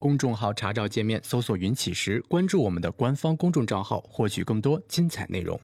[0.00, 5.58] 公众号查找界面搜索“云起时”，关注我们的官方公众账号，获取更多精彩内容。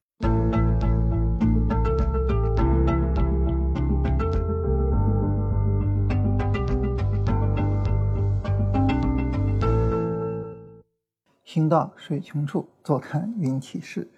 [11.45, 14.09] 行到水穷处，坐看云起时。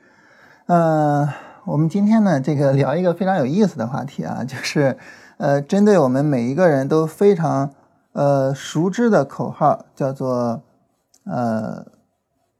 [0.65, 1.31] 呃，
[1.63, 4.97] 我们今天呢，这个聊一个非常有意思的话题啊，就是
[5.37, 7.71] 呃，针对我们每一个人都非常
[8.17, 10.63] 呃熟知的口号，叫做
[11.25, 11.85] 呃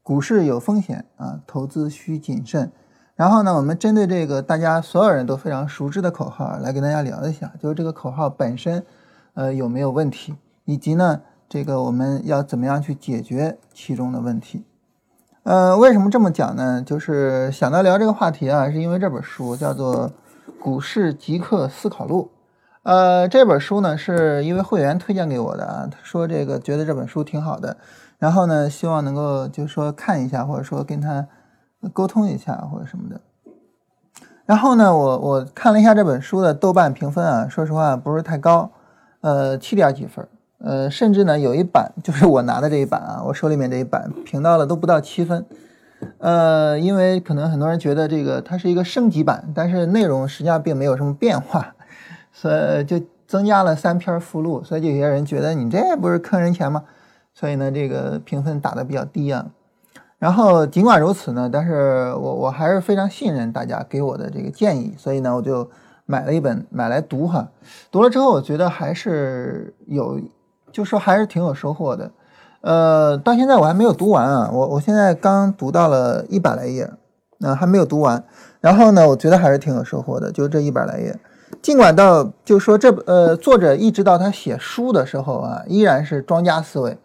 [0.04, 2.70] 股市有风险啊，投资需谨慎。
[3.16, 8.86] 然后呢，我们针对这个大家所有人都非常熟知的口号来跟大家聊一下，就是这个口号本身
[9.34, 14.64] 呃有没有问题，以及呢这个我们要怎么样去解决其中的问题。
[15.42, 16.80] 呃，为什么这么讲呢？
[16.80, 20.08] 就是想到聊这个话题啊，是因为这本书叫做
[20.62, 22.30] 《股市极客思考录》。
[22.88, 27.76] 呃，这本书呢是一位会员推荐给我的啊，他说这个觉得这本书挺好的，
[28.18, 31.26] 然后呢希望能够就是说看一下，或者说跟他
[31.92, 33.20] 沟通一下或者什么的。
[34.46, 38.70] 然后呢，我我看了一下这本书的豆瓣评分啊，说实话不是太高，
[39.20, 40.26] 呃，七点几分。
[40.56, 45.44] 呃，甚至呢，有一版就是我拿的这一版啊，我手里面这一版评到了都不到七分。
[46.16, 51.74] 呃，因为可能很多人觉得这个它是一个升级版，但是内容实际上并没有什么变化，
[52.40, 56.84] 所以就增加了三篇附录，所以有些人觉得你这不是坑人钱吗？
[57.34, 59.46] 所以呢，这个评分打的比较低啊。
[60.18, 65.68] 然后尽管如此呢，但是我我还是非常信任大家给我的这个建议，所以呢，我就
[66.06, 67.48] 买了一本买来读哈。
[67.90, 70.20] 读了之后，我觉得还是有。
[70.70, 72.10] 就说还是挺有收获的，
[72.60, 76.92] 呃，到现在我还没有读完啊，我我现在刚读到了一百来页，
[77.38, 78.22] 那还没有读完。
[78.60, 81.18] 然后呢，我觉得还是挺有收获的，就这一百来页。
[81.60, 86.96] 尽管到就说这呃作者一直到他写书的时候啊，依然是庄家思维，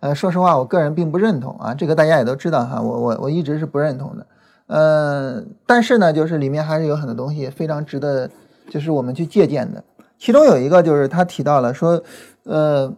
[0.00, 4.26] 呃，说实话，我个人并不认同啊，这个大家也都知道哈，我我我一直是不认同的，
[4.66, 8.28] 呃，但是呢，就是里面还是有很多东西非常值得，
[8.70, 9.82] 就是我们去借鉴的。
[10.18, 12.02] 其中有一个就是他提到了说，
[12.44, 12.92] 呃。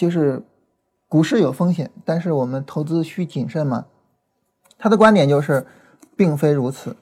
[0.00, 0.42] 就是
[1.08, 3.84] 股市有风险，但是我们投资需谨慎嘛？
[4.78, 5.66] 他的观点就是，
[6.16, 6.96] 并非如此。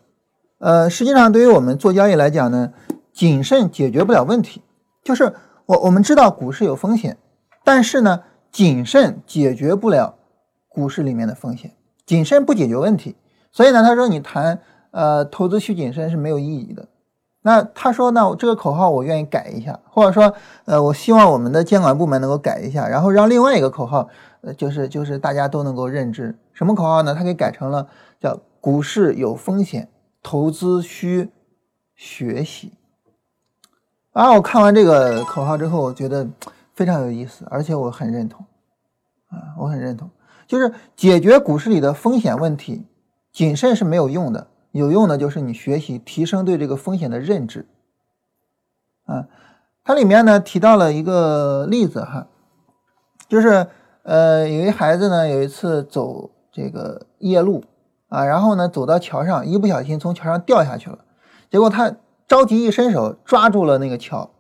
[0.59, 2.73] 呃，实际上对于我们做交易来讲呢，
[3.19, 4.63] 谨慎解决不了问题。
[5.03, 5.35] 就是
[5.67, 7.19] 我我们知道股市有风险，
[7.65, 10.15] 但是呢，谨慎解决不了
[10.69, 11.73] 股市里面的风险，
[12.07, 13.17] 谨慎不解决问题。
[13.51, 14.61] 所以呢，他说你谈
[14.93, 16.87] 呃投资需谨慎是没有意义的。
[17.43, 20.33] 那他说，那这个口号我愿意改一下，或者说，
[20.67, 24.09] 呃，我希望我们的监管部门能够改一下，然后让另外一个口号，
[24.43, 27.17] 呃，就是就是大家都能够认知什么口号呢？
[27.17, 27.89] 他给改成了
[28.21, 29.89] 叫“股市有风险，
[30.23, 31.31] 投资需
[31.97, 32.75] 学习”。
[34.19, 36.29] 啊，我看完这个口号之后，我觉得
[36.75, 38.45] 非常有意思，而且我很认同，
[39.29, 40.11] 啊，我很认同，
[40.49, 42.85] 就是解决股市里的风险问题，
[43.33, 44.49] 谨慎是没有用的。
[44.73, 47.69] 有用的就是你学习提升对这个风险的认知，
[49.07, 49.29] 啊，
[49.85, 52.27] 它里面呢提到了一个例子哈，
[53.29, 53.69] 就是
[54.03, 57.63] 呃有一孩子呢有一次走这个夜路
[58.09, 60.99] 啊，然后呢走到桥上，一不小心从桥上掉下去了，
[61.49, 61.95] 结果他
[62.29, 64.31] 着急一伸手抓住了那个桥，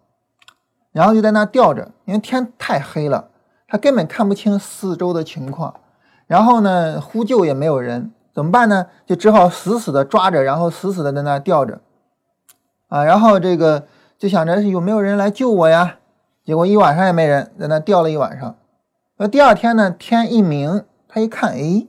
[0.92, 3.30] 然后就在那吊着，因为天太黑了，
[3.66, 5.80] 他根本看不清四周的情况，
[6.26, 8.12] 然后呢呼救也没有人。
[8.34, 8.86] 怎么办呢？
[9.04, 11.80] 就只好死死的抓着，然后死死的在那吊着，
[12.86, 15.96] 啊，然后这个就想着有没有人来救我呀？
[16.44, 18.56] 结果一晚上也没人，在那吊了一晚上。
[19.16, 21.88] 那第二天呢，天一明，他一看，哎，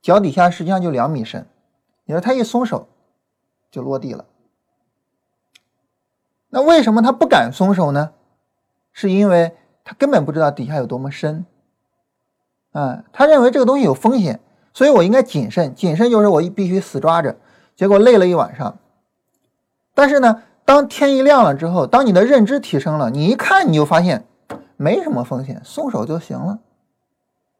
[0.00, 1.44] 脚底下实际上就两米深，
[2.04, 2.86] 你说他一松手
[3.68, 4.26] 就落地了。
[6.50, 8.10] 那为什么他不敢松手呢？
[8.92, 9.54] 是因为
[9.84, 11.46] 他根本不知道底下有多么深，
[12.72, 14.40] 啊，他认为这个东西有风险。
[14.74, 17.36] 所以我应该谨慎，谨慎就是我必须死抓着。
[17.74, 18.78] 结果累了一晚上，
[19.92, 24.24] 但是呢，当天一亮了之后，当你的认知提升了，你一看你就发现
[24.76, 26.60] 没什么风险，松手就行了，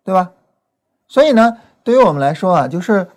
[0.05, 0.31] 对吧？
[1.09, 3.09] 所以呢，对于我们来说啊，就是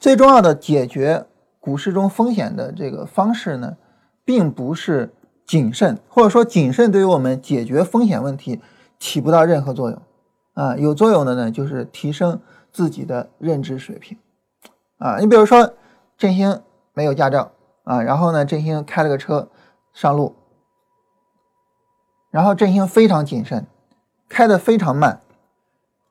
[0.00, 1.24] 最重要的解决
[1.60, 3.76] 股市中风险的这个方式呢，
[4.24, 5.14] 并不是
[5.46, 8.60] 谨慎，或者说谨慎对于我们解决风险问题
[8.98, 10.02] 起不到任何作用
[10.54, 10.76] 啊。
[10.76, 12.40] 有作用的呢，就是提升。
[12.74, 14.18] 自己的认知水平，
[14.98, 15.74] 啊，你比如说
[16.18, 16.60] 振兴
[16.92, 17.52] 没有驾照
[17.84, 19.48] 啊，然后呢，振兴开了个车
[19.92, 20.34] 上路，
[22.32, 23.64] 然后振兴非常谨慎，
[24.28, 25.20] 开的非常慢，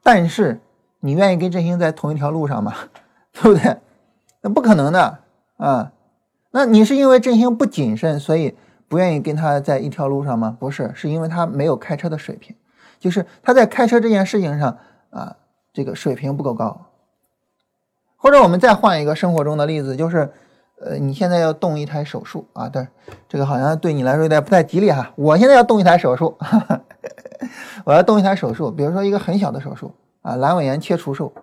[0.02, 0.62] 但是
[1.02, 2.74] 你愿意跟振兴在同一条路上吗？
[3.34, 3.82] 对不对？
[4.40, 5.20] 那不可能的
[5.58, 5.92] 啊。
[6.56, 8.56] 那你是因为振兴不谨慎，所以
[8.88, 10.56] 不愿意跟他在一条路上吗？
[10.60, 12.56] 不是，是因为他没有开车的水平。
[13.00, 14.78] 就是他在开车这件事情上
[15.10, 15.36] 啊，
[15.74, 16.86] 这个水平不够高。
[18.18, 20.32] 或者我们再换一个生活中的例子，就是
[20.80, 22.88] 呃，你现在要动一台手术啊，但
[23.28, 25.12] 这个好像对你来说有点不太吉利哈。
[25.16, 26.38] 我现在要动一台手术，
[27.84, 29.92] 我要动一台手术，比如说一个很小的手术
[30.22, 31.34] 啊，阑尾炎切除术。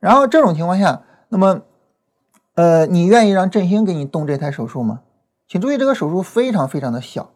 [0.00, 1.62] 然后这种情况下，那么，
[2.58, 5.02] 呃，你愿意让振兴给你动这台手术吗？
[5.46, 7.30] 请注意，这个手术非常非常的小，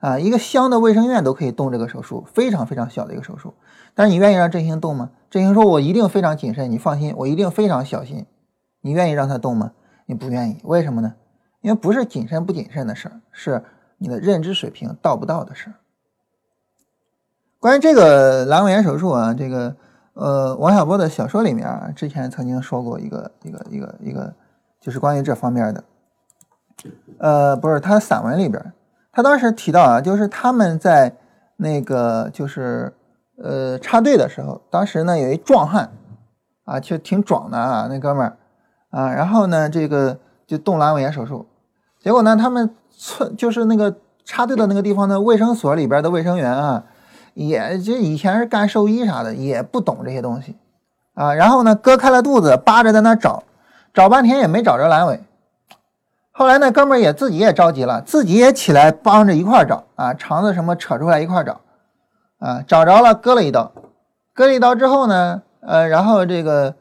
[0.00, 3.54] 啊，一个乡的卫生院都可以动这个手术，非常非常小的一个手术。
[3.94, 5.10] 但是你愿意让振兴动吗？
[5.30, 8.26] 振兴说：“我一定非常谨慎，你放心，我一定非常小心。”
[8.82, 9.70] 你愿意让他动吗？
[10.06, 11.14] 你不愿意，为什么呢？
[11.60, 13.62] 因为不是谨慎不谨慎的事儿，是
[13.98, 15.74] 你的认知水平到不到的事儿。
[17.60, 19.76] 关于这个阑尾炎手术啊，这个。
[20.18, 24.34] 呃，王小波的小说里面啊，之前曾经说过一个一个一个一个，
[24.86, 25.82] 就是关于这方面的。
[27.18, 28.72] 呃，不是他散文里边，
[29.10, 31.12] 他当时提到啊，就是他们在
[31.56, 32.94] 那个就是
[33.42, 35.90] 呃插队的时候，当时呢有一壮汉
[36.64, 38.36] 啊，就挺壮的啊，那哥们儿
[38.90, 40.16] 啊，然后呢这个
[40.46, 41.44] 就动阑尾炎手术，
[41.98, 46.84] 结果呢他们村就是那个插队的那个地方的卫生所里边的卫生员啊。
[47.34, 50.56] 也就以前是干兽医啥的，也不懂这些东西，
[51.12, 53.42] 啊，然后呢，割开了肚子，扒着在那找，
[53.96, 55.24] 找半天也没找着阑尾。
[56.30, 61.62] 后来那哥们儿也自己也着急了，自己也起来帮着一块儿找，啊，肠子什么扯出来一块儿找，
[62.38, 63.72] 啊，找着了，割了一刀，
[64.34, 66.74] 割了一刀之后呢，呃，然后这个，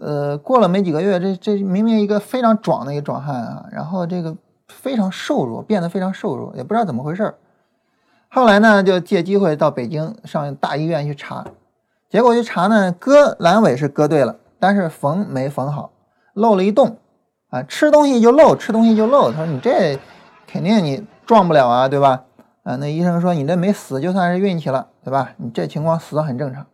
[0.00, 4.36] 呃，过了没几个月，这这明明一个非常壮的一个壮汉啊，然后这个
[4.68, 7.34] 非常瘦弱，变得非常瘦弱，也不知道怎么回事儿。
[8.28, 11.44] 后来呢，就借机会到北京上大医院去查，
[12.08, 15.90] 结果一查呢，割阑尾是割对了，但是缝没缝好，
[16.34, 16.98] 漏了一洞，
[17.50, 19.30] 啊，吃东西就漏，吃东西就漏。
[19.30, 19.98] 他说你这
[20.46, 22.24] 肯定你撞不了啊，对吧？
[22.62, 25.32] 啊，那医生说你这没死就算是运气了，对吧？
[25.36, 26.66] 你这情况死很正常。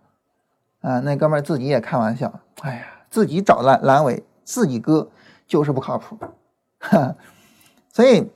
[0.81, 5.09] 啊，那哥们儿自己也开玩笑，哎呀，自己找阑阑尾自己割
[5.47, 6.19] 就是不靠谱，
[6.79, 7.15] 哈。
[7.93, 8.31] 所以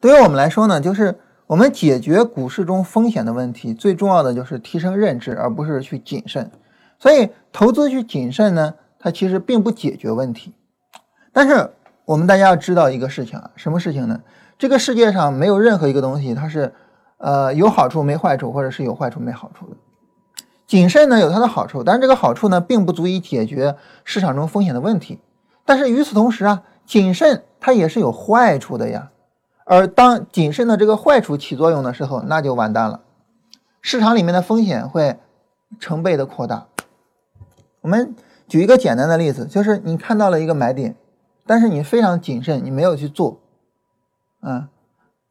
[0.00, 1.18] 对于我们来说呢，就是。
[1.48, 6.50] 我们解决股市中风险的问题，最重要的就是提升认知，而不是去谨慎。
[6.98, 8.74] 所以，投资去谨慎呢，
[9.06, 10.52] 它其实并不解决问题。
[11.32, 11.70] 但是，
[12.04, 14.20] 我们大家要知道一个事情啊，什么事情呢？
[14.58, 16.74] 这个世界上没有任何一个东西它是，
[17.18, 19.76] 呃，有好处没坏处，或者是有坏处没好处的。
[20.66, 25.20] 谨慎呢有它的好处，但是这个好处呢，并不足以解决市场中风险的问题。
[25.64, 29.12] 但是与此同时啊，谨慎它也是有坏处的呀。
[29.66, 33.02] 而当谨慎的这个坏处起作用的时候，那就完蛋了，
[33.80, 35.16] 市场里面的风险会
[35.78, 36.66] 成倍的扩大。
[37.82, 38.16] 我们
[38.48, 40.96] 举一个简单的例子，就是你看到了一个买点，
[41.46, 43.40] 但是你非常谨慎，你没有去做。
[44.42, 44.68] 嗯，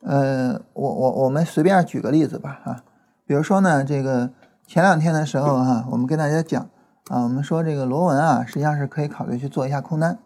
[0.01, 2.83] 呃，我我我们随便举个例子吧，啊，
[3.25, 4.31] 比如说呢，这个
[4.67, 6.61] 前两天的时候哈，我们跟大家讲
[7.09, 10.17] 啊，我们说这个螺纹啊，实际上是可以考虑去做一下空单，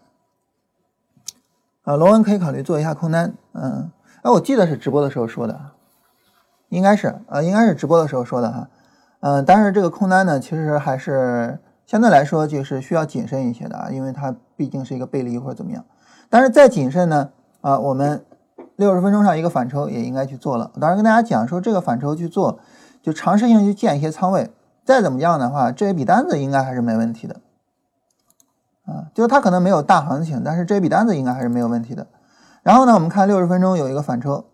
[1.84, 3.92] 啊，螺纹可以考虑做一下空单，嗯。
[4.22, 5.58] 哎，我记得是直播的时候说的，
[6.68, 8.70] 应该是呃，应该是直播的时候说的哈，
[9.22, 11.58] 嗯，但是这个空单呢，其实还是
[11.90, 15.84] 相对来说就是需要谨慎一些的啊，因为它毕竟是一个背离或者怎么样。
[16.30, 17.32] 但是再谨慎呢，
[17.62, 18.24] 啊，我们
[18.76, 20.70] 六十分钟上一个反抽也应该去做了。
[20.76, 22.60] 我当时跟大家讲说，这个反抽去做，
[23.02, 24.52] 就尝试性去建一些仓位，
[24.86, 27.38] 再怎么样的话，这一笔单子应该还是没问题的，
[28.86, 32.06] 啊，就是它可能没有大行情，但是这一笔单子应该还是没有问题的。
[32.62, 34.46] 然后呢，我们看六十分钟有一个反抽，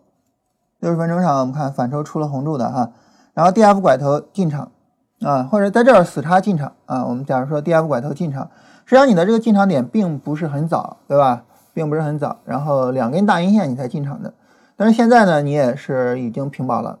[0.80, 2.92] 六十分钟上我们看反抽出了红柱的哈，
[3.34, 4.72] 然后 D F 拐头进场
[5.20, 7.04] 啊，或者在这儿死叉进场啊。
[7.06, 8.50] 我们假如说 D F 拐头进场，
[8.84, 11.44] 实际上你的这个进场点并不是很早，对吧？
[11.72, 14.32] 并不是很早，然后两根大阴线你才进场的，
[14.76, 16.98] 但是现在呢，你也是已经平保了，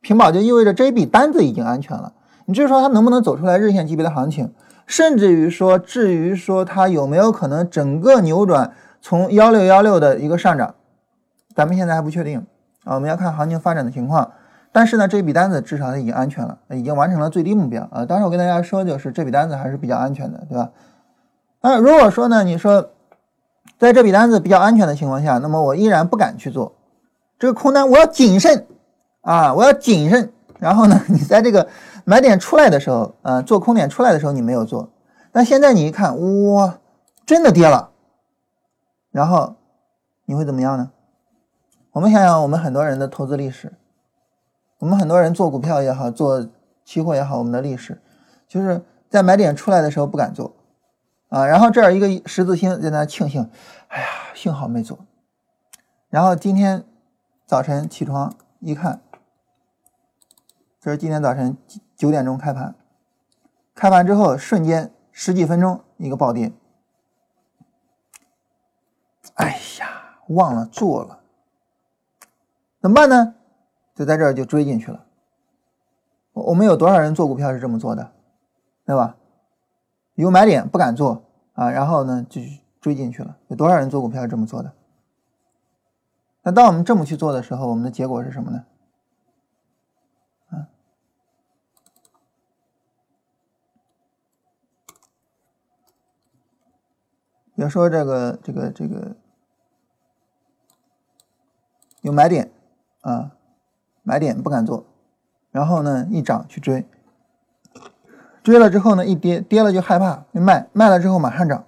[0.00, 2.12] 平保就意味着这一笔单子已经安全了。
[2.46, 4.52] 你至于说它能不能走出来日线级别的行情，
[4.84, 8.72] 甚至于说至于说它有没有可能整个扭转？
[9.00, 10.74] 从幺六幺六的一个上涨，
[11.54, 12.44] 咱们现在还不确定
[12.82, 14.32] 啊，我们要看行情发展的情况。
[14.74, 18.04] 但是呢，这笔单子至少它已经安全了，已经完成了最低目标啊。
[18.04, 20.72] 当时我跟大家说，就是这笔单子还是比较安全的，对吧？
[21.60, 22.90] 那如果说呢，你说
[23.78, 26.74] 在这笔单子比较安全的情况下，那么我依然不敢去做
[27.38, 28.66] 这个空单，我要谨慎
[29.20, 30.32] 啊，我要谨慎。
[30.58, 31.68] 然后呢，你在这个
[32.04, 34.90] 买点出来的时候，呃，做空点出来的时候你没有做，
[35.30, 36.18] 但现在你一看，
[36.52, 36.78] 哇，
[37.24, 37.90] 真的跌了。
[39.12, 39.54] 然后
[40.24, 40.90] 你会怎么样呢？
[41.92, 43.72] 我们想想，我们很多人的投资历史，
[44.84, 46.46] 我们很多人做股票也好，做
[46.84, 48.02] 期货也好，我们的历史
[48.46, 50.54] 就是在买点出来的时候不敢做
[51.30, 51.46] 啊。
[51.46, 53.50] 然后这儿一个十字星在那庆幸，
[53.88, 54.98] 哎呀，幸好没做。
[56.10, 56.84] 然后今天
[57.46, 59.00] 早晨起床一看，
[60.78, 61.56] 这是今天早晨
[61.96, 62.74] 九点钟开盘，
[63.74, 66.52] 开盘之后瞬间十几分钟一个暴跌，
[69.36, 71.20] 哎呀，忘了做了，
[72.82, 73.36] 怎么办呢？
[73.94, 75.06] 就在这儿就追进去了。
[76.32, 78.12] 我我们有多少人做股票是这么做的，
[78.84, 79.16] 对吧？
[80.14, 81.24] 有买点不敢做
[81.54, 82.40] 啊，然后呢就
[82.80, 83.38] 追进去了。
[83.48, 84.72] 有多少人做股票是这么做的？
[86.42, 88.64] 那当我们这么去做的时候，我们的结果是什么呢？
[90.50, 90.68] 啊，
[97.54, 99.16] 比如说这个这个这个
[102.02, 102.52] 有买点
[103.00, 103.36] 啊，
[104.04, 104.84] 买点不敢做，
[105.50, 106.86] 然后呢一涨去追，
[108.44, 111.64] 追了之后呢一跌跌了就害怕就卖，卖了之后马上涨。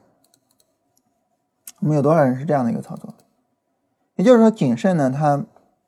[1.80, 3.12] 我们有多少人是这样的一个操作？
[4.14, 5.44] 也就是说，谨慎呢，它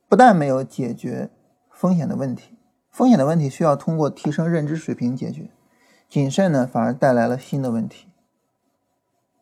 [0.08, 1.30] 不但没有解决
[1.70, 2.58] 风险的问题，
[2.90, 5.50] 风险的问题需要通过提升认知水平解决，
[6.08, 8.08] 谨慎呢反而带来了新的问题。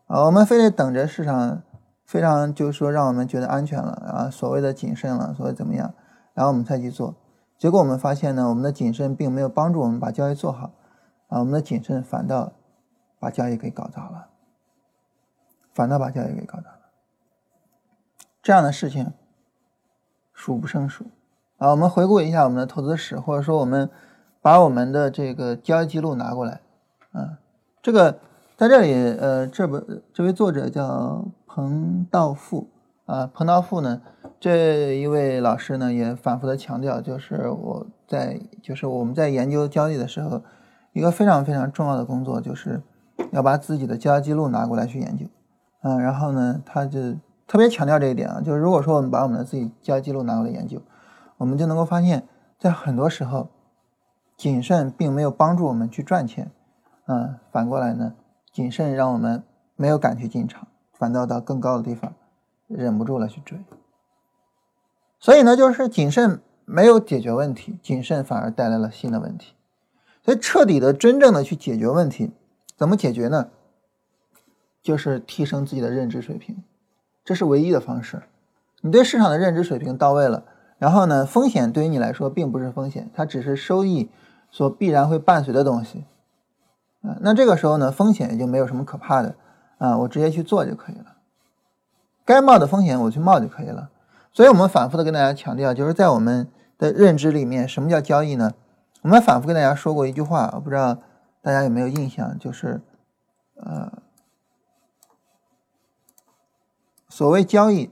[0.06, 1.62] 啊，我们非得等着市场
[2.04, 5.92] 非常就是说让我们觉得安全了啊，所谓的谨慎了，所谓怎么样，
[6.36, 7.14] 然后我们才去做，
[7.56, 10.72] 结果我们发现呢，我们的谨慎并没有帮助我们把交易做好，
[11.28, 12.52] 啊，我们的谨慎反倒
[13.18, 14.28] 把交易给搞砸了，
[15.72, 16.76] 反倒把交易给搞砸了。
[18.42, 19.14] 这样的事情
[20.34, 21.06] 数不胜数
[21.56, 21.70] 啊！
[21.70, 23.90] 我们回顾一下我们的投资史，或者说我们
[24.42, 26.60] 把我们的这个交易记录拿过来
[27.12, 27.38] 啊。
[27.80, 28.20] 这个
[28.56, 32.68] 在这里，呃，这本这位作者叫彭道富
[33.06, 33.26] 啊。
[33.32, 34.02] 彭道富呢，
[34.38, 40.42] 这一位老师呢也反复的强调，就是我在就是我们在研究交易的时候，
[40.92, 42.82] 一个非常非常重要的工作，就是
[43.32, 45.26] 要把自己的交易记录拿过来去研究。
[45.82, 47.16] 嗯，然后呢，他就。
[47.48, 50.82] 特别强调这一点啊，就是如果说我们把我们的自己交易记录拿过来研究，
[51.36, 52.26] 我们就能够发现，
[52.58, 53.50] 在很多时候，
[54.36, 56.50] 谨慎并没有帮助我们去赚钱，
[57.06, 58.14] 嗯，反过来呢，
[58.52, 59.44] 谨慎让我们
[59.76, 62.14] 没有敢去进场，反倒到更高的地方，
[62.66, 63.56] 忍不住了去追。
[65.26, 69.54] 所以呢，就是谨慎没有解决问题，谨慎反而带来了新的问题。
[70.24, 72.30] 所以彻底的、真正的去解决问题，
[72.76, 73.48] 怎么解决呢？
[74.84, 76.62] 就是提升自己的认知水平。
[77.24, 78.22] 这是唯一的方式。
[78.82, 80.44] 你对市场的认知水平到位了，
[80.78, 84.08] 然后呢，风险对于你来说并不是风险，它只是收益
[84.52, 86.04] 所必然会伴随的东西。
[87.02, 89.34] 啊，那这个时候呢，风险也就没有什么可怕的
[89.78, 91.16] 啊，我直接去做就可以了。
[92.24, 93.90] 该冒的风险我去冒就可以了。
[94.36, 98.52] 所以我们反复的跟大家强调，就是在我们的认知里面，什么叫交易呢？
[99.00, 100.98] 我们反复跟大家说过一句话，我不知道
[101.40, 102.82] 大家有没有印象，就是
[103.54, 104.02] 呃。
[107.08, 107.90] 所谓交易，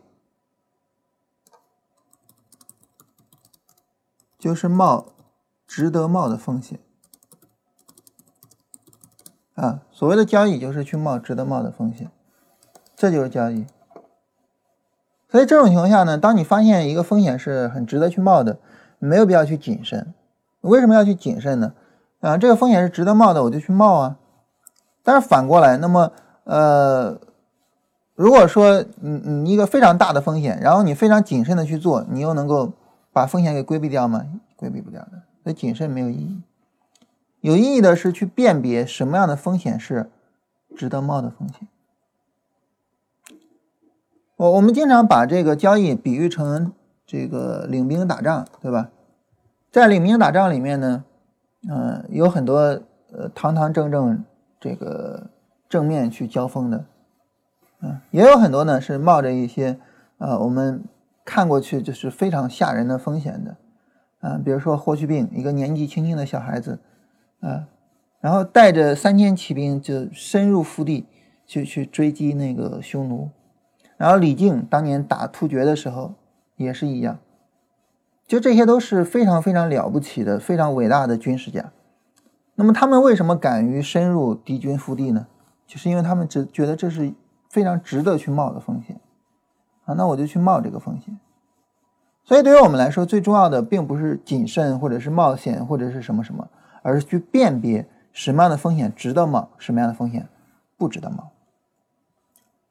[4.38, 5.14] 就是冒
[5.66, 6.78] 值得冒的风险
[9.54, 9.80] 啊。
[9.90, 12.10] 所谓的交易，就是去冒值得冒的风险，
[12.94, 13.64] 这就是交易。
[15.34, 18.56] 所以这种情况下呢，当你发现一个风险是很值得去冒的，
[19.00, 20.14] 没有必要去谨慎。
[20.60, 21.72] 为什么要去谨慎呢？
[22.20, 24.16] 啊，这个风险是值得冒的，我就去冒啊。
[25.02, 26.12] 但是反过来，那么
[26.44, 27.18] 呃。
[28.14, 32.72] 如果说你你一个非常大的风险，然后你非常谨慎的去做，你又能够
[33.12, 34.24] 把风险给规避掉吗？
[34.54, 36.40] 规避不掉的，所以谨慎没有意义。
[37.40, 40.08] 有意义的是去辨别什么样的风险是
[40.76, 41.66] 值得冒的风险。
[44.36, 46.72] 我我们经常把这个交易比喻成
[47.06, 48.90] 这个领兵打仗，对吧？
[49.70, 51.04] 在领兵打仗里面呢，
[51.68, 52.58] 嗯，有很多
[53.12, 54.24] 呃堂堂正正
[54.60, 55.30] 这个
[55.68, 56.84] 正面去交锋的。
[57.80, 59.78] 嗯也有很多呢，是冒着一些，
[60.18, 60.82] 呃，我们
[61.24, 63.56] 看过去就是非常吓人的风险的，
[64.20, 66.78] 啊，比如说霍去病，一个年纪轻轻的小孩子，
[67.40, 67.68] 啊，
[68.20, 71.06] 然后带着三千骑兵就深入腹地
[71.46, 73.28] 去去追击那个匈奴，
[73.96, 76.14] 然后李靖当年打突厥的时候
[76.56, 77.18] 也是一样，
[78.26, 81.72] 就这些都是非常非常了不起的、非常伟大的军事家。
[82.54, 85.26] 那么他们为什么敢于深入敌军腹地呢？
[85.66, 87.14] 就是因为他们只觉得这是。
[87.50, 88.98] 非常值得去冒的风险
[89.84, 91.16] 啊，那我就去冒这个风险。
[92.24, 96.48] 所以对于我们来说，最重要的并不是谨慎，或者是冒险，或者是什么什么，
[96.82, 100.28] 而是去辨别什么样的风险值得冒，什么样的风险
[100.76, 101.30] 不值得冒。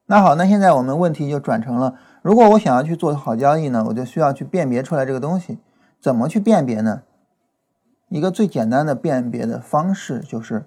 [0.06, 5.60] 那好，那现在我们问题就转成了：如果我想要去做好交易呢，我就需要去辨别出来这个东西。
[6.02, 7.04] 怎么去辨别呢？
[8.10, 10.66] 一个最简单的辨别的方式就是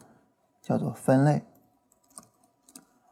[0.63, 1.45] 叫做分类。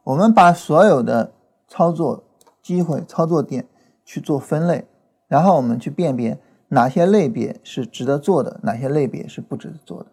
[0.03, 1.33] 我们把所有的
[1.69, 2.25] 操作
[2.63, 3.67] 机会、操作点
[4.05, 4.87] 去做分类，
[5.29, 10.07] 然后我们去辨别哪些类别是值得做的，哪些类别是不值得做的。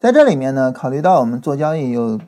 [0.00, 2.18] 在这里面呢，考虑到我们做交易有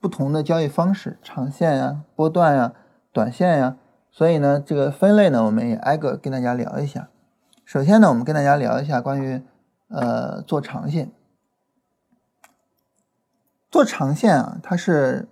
[0.00, 2.72] 不同的交易方式，长线呀、波段呀、
[3.12, 3.76] 短线呀，
[4.10, 7.10] 所以呢，这个分类呢，我们也挨个跟大家聊一下。
[7.66, 9.42] 首先呢，我们跟大家聊一下关于
[9.88, 11.12] 呃做长线。
[13.70, 15.28] 做长线啊，它是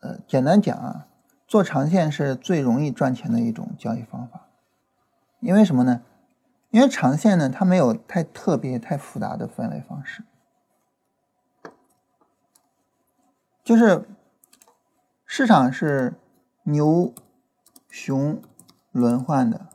[0.00, 1.06] 呃简单讲啊，
[1.46, 4.48] 做长线是最容易赚钱的一种交易方法。
[5.38, 6.02] 因为什么呢？
[6.70, 10.24] 因为长线呢，它没有太特别、太复杂的分类方式，
[13.70, 14.04] 就是
[15.24, 16.14] 市场是
[16.64, 17.14] 牛
[17.88, 18.42] 熊
[18.90, 19.68] 轮换的。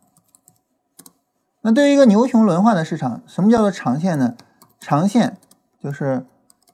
[1.61, 4.35] 那对于一个牛熊轮换的市场，什么叫做长线呢？
[4.81, 5.37] 长线
[5.79, 6.25] 就是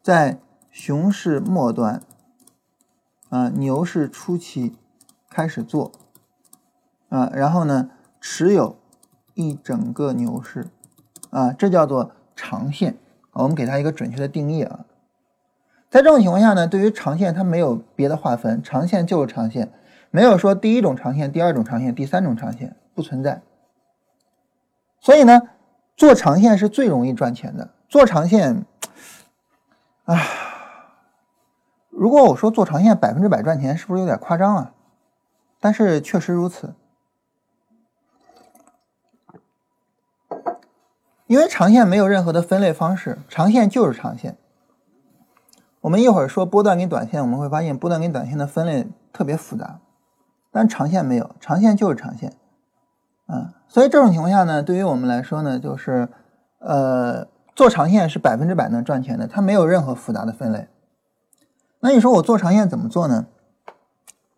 [0.01, 0.39] 在
[0.71, 2.01] 熊市末端，
[3.29, 4.75] 啊，牛市初期
[5.29, 5.91] 开始做，
[7.09, 8.75] 啊，然后呢，持有。
[9.35, 10.71] 一整个牛市，
[11.29, 12.97] 啊，这叫做长线。
[13.33, 14.85] 我们给它一个准确的定义啊。
[15.91, 19.69] 在这种情况下呢，对于长线它没有别的划分，长线就是长线，
[20.09, 23.41] 没有说第一种长线、第二种长线、第三种长线不存在。
[25.01, 25.41] 所以呢，
[25.97, 27.71] 做长线是最容易赚钱的。
[27.89, 28.65] 做长线，
[30.05, 30.17] 啊，
[31.89, 34.73] 如果我说做长线百分之百赚钱，是不是有点夸张啊？
[35.59, 36.73] 但是确实如此。
[41.27, 44.37] 因为长线没有任何的分类方式，长线就是长线。
[45.81, 49.79] 我们一会儿说波段跟短线，我们会发现波段跟短线的分类特别复杂，
[50.51, 52.33] 但长线没有，长线就是长线。
[53.25, 56.09] 啊，所以这种情况下呢，对于我们来说呢，就是
[56.59, 60.67] 呃，做长线是百分之百能赚钱的，它没有任何复杂的分类。
[61.79, 63.27] 那你说我做长线怎么做呢？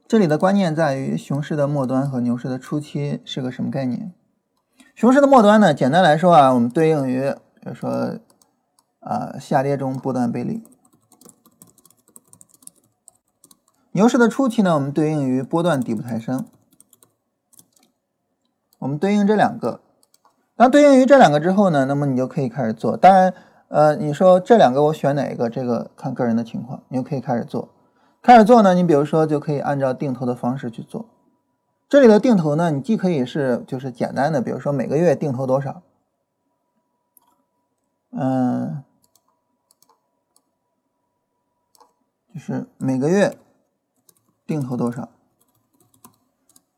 [0.07, 4.13] 这里的关键在于熊市的末端和牛市的初期是个什么概念？
[4.93, 8.19] 熊市的末端呢，简单来说啊，我们对应于比如说
[8.99, 10.61] 啊下跌中波段背离；
[13.95, 16.47] 牛市的初期呢，我们对应于波段底部抬升。
[18.79, 19.81] 我们对应这两个，
[20.55, 22.97] 当对应于这两个之后呢，那么你就可以开始做。
[22.97, 23.33] 当然，
[23.67, 27.69] 呃，你说这两个我选哪一个，这个看个人的情况，你就可以开始做。
[28.23, 31.05] 开始做呢，你比如说就可以按照定投的方式去做。
[31.87, 35.83] 这里的定投呢，你既可以是就是简单的，比如说每个月定投多少，
[38.09, 38.83] 嗯，
[42.33, 43.37] 就是每个月
[44.53, 45.09] 定投多少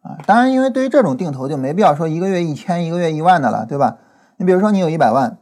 [0.02, 0.18] 啊？
[0.26, 3.98] 当然，因为对于这种定投就没必要说一个月一千，一个月一万的了，对吧？
[4.38, 5.38] 你比如说你有一百万，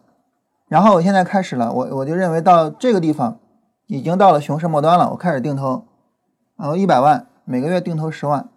[0.68, 3.38] 然后我现在开始了，我我就认为到这个地方
[3.86, 5.86] 已经到了熊市末端了，我开始定投，
[6.58, 8.50] 然后一百万每个月定投十万。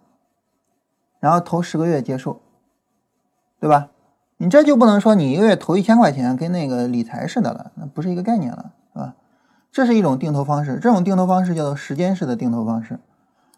[1.19, 2.41] 然后投十个月结束，
[3.59, 3.89] 对吧？
[4.37, 9.15] 你这就不能说你一个月投一千块钱跟那个理财似的了，那不是一个概念了，是吧？
[9.71, 12.99] 这是一种定投方式，这种定投方式叫做时间式的定投方式。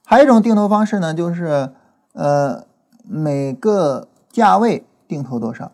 [0.10, 1.72] 还有一种定投方式呢，就是
[2.14, 2.66] 呃
[3.04, 5.72] 每个价位定投多少？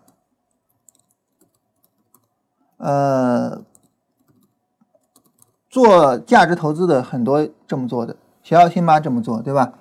[2.76, 3.62] 呃，
[5.70, 9.72] 做价值投资的很多这么做的，小小辛巴这么做，对吧？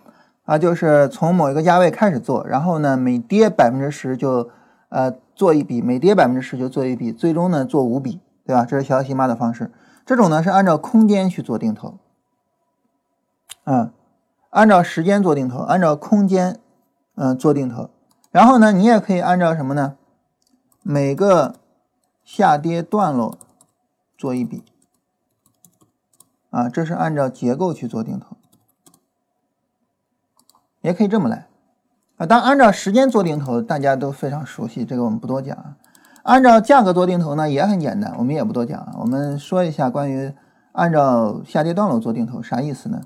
[0.44, 4.48] 啊，就是从某一个价位开始做，然后呢，每跌百分之十就，
[4.88, 8.64] 呃，做一笔，每跌百分之十就做一笔，最终呢做五笔，对吧？
[8.64, 9.72] 这是小小辛巴的方式。
[10.06, 11.98] 这种呢是按照空间去做定投，
[13.64, 13.90] 啊，
[14.54, 16.60] 按照时间做定投，按照空间，
[17.16, 17.90] 嗯，做定投。
[18.30, 19.96] 然后呢，你也可以按照什么呢？
[20.82, 21.56] 每个
[22.24, 23.36] 下跌段落
[24.16, 24.62] 做一笔，
[26.50, 28.36] 啊，这是按照结构去做定投。
[30.82, 31.48] 也可以这么来，
[32.18, 35.74] 啊，当按照时间做定投，大家都非常熟悉，这个我们不多讲。
[36.22, 38.94] 按照价格做定投呢，也很简单，我们也不多讲。
[39.00, 40.32] 我们说一下关于
[40.70, 43.00] 按照下跌段落做定投啥意思呢？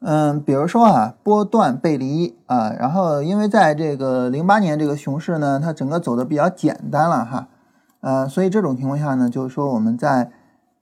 [0.00, 7.48] 嗯，比如说啊，波段背离啊，然后因为在这个零八年这个熊市呢，它整个走的比较简单了哈，
[8.00, 10.30] 呃，所以这种情况下呢，就是说我们在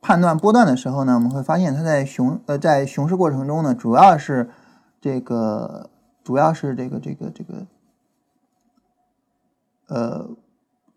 [0.01, 4.51] 判断波段的时候呢，我们会发现它在熊呃在熊市过程中呢，主要是
[5.01, 5.91] 这个。
[6.25, 7.67] 主要是这个这个这个，
[9.89, 10.29] 呃，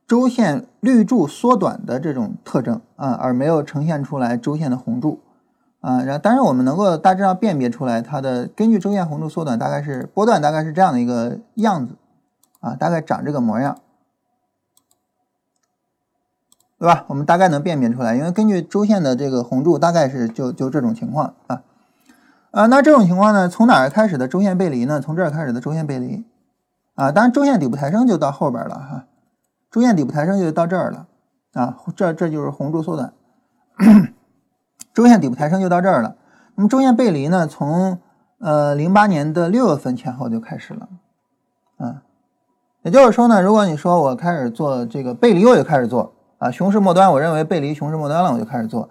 [0.05, 5.21] 周线绿柱缩短的这种特征啊，而没有呈现出来周线的红柱
[5.81, 6.01] 啊。
[6.03, 11.95] 然后，当然我们能够大致上辨别出来它的根据周线红柱缩短，大概是波段大概是这样的一个样子
[12.61, 13.79] 啊，大概长这个模样，
[16.79, 17.05] 对吧？
[17.07, 21.61] 我们大概能辨别出来，因为根据周线的这个红柱，大概是就就这种情况啊。
[22.51, 24.99] 啊，那这种情况呢，从哪儿开始的周线背离呢？
[24.99, 26.25] 从这儿开始的周线背离，
[26.95, 29.05] 啊，当然周线底部抬升就到后边了哈。
[29.71, 31.07] 周线底部抬升就到这儿了
[31.53, 33.13] 啊，这这就是红柱缩短，
[34.93, 36.15] 周线底部抬升就到这儿了。
[36.55, 37.99] 那么周线背离呢，从
[38.39, 40.89] 呃零八年的六月份前后就开始了，
[41.77, 42.01] 啊，
[42.83, 48.89] 也就是说呢，如果你说我开始做这个背离，我就开始做啊，熊市末端，我认为背离熊市末端了，我就开始做，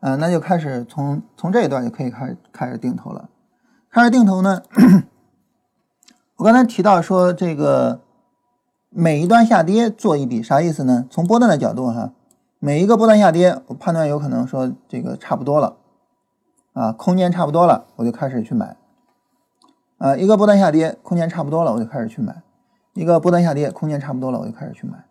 [0.00, 3.28] 嗯，那就开始从从这一段就可以开始开始定投了，
[3.90, 4.62] 开始定投呢。
[6.36, 8.00] 我刚才提到说，这个
[8.88, 11.06] 每一段下跌做一笔，啥意思呢？
[11.10, 12.12] 从波段的角度哈，
[12.62, 15.78] 每一个波段下跌，我判断有可能说这个差不多了，
[16.74, 18.76] 啊，空间差不多了，我就开始去买，
[19.96, 22.42] 啊，一个波段下跌，空间差不多了，我就开始去买，
[22.92, 25.06] 一个波段下跌，空间差不多了，我就开始去买，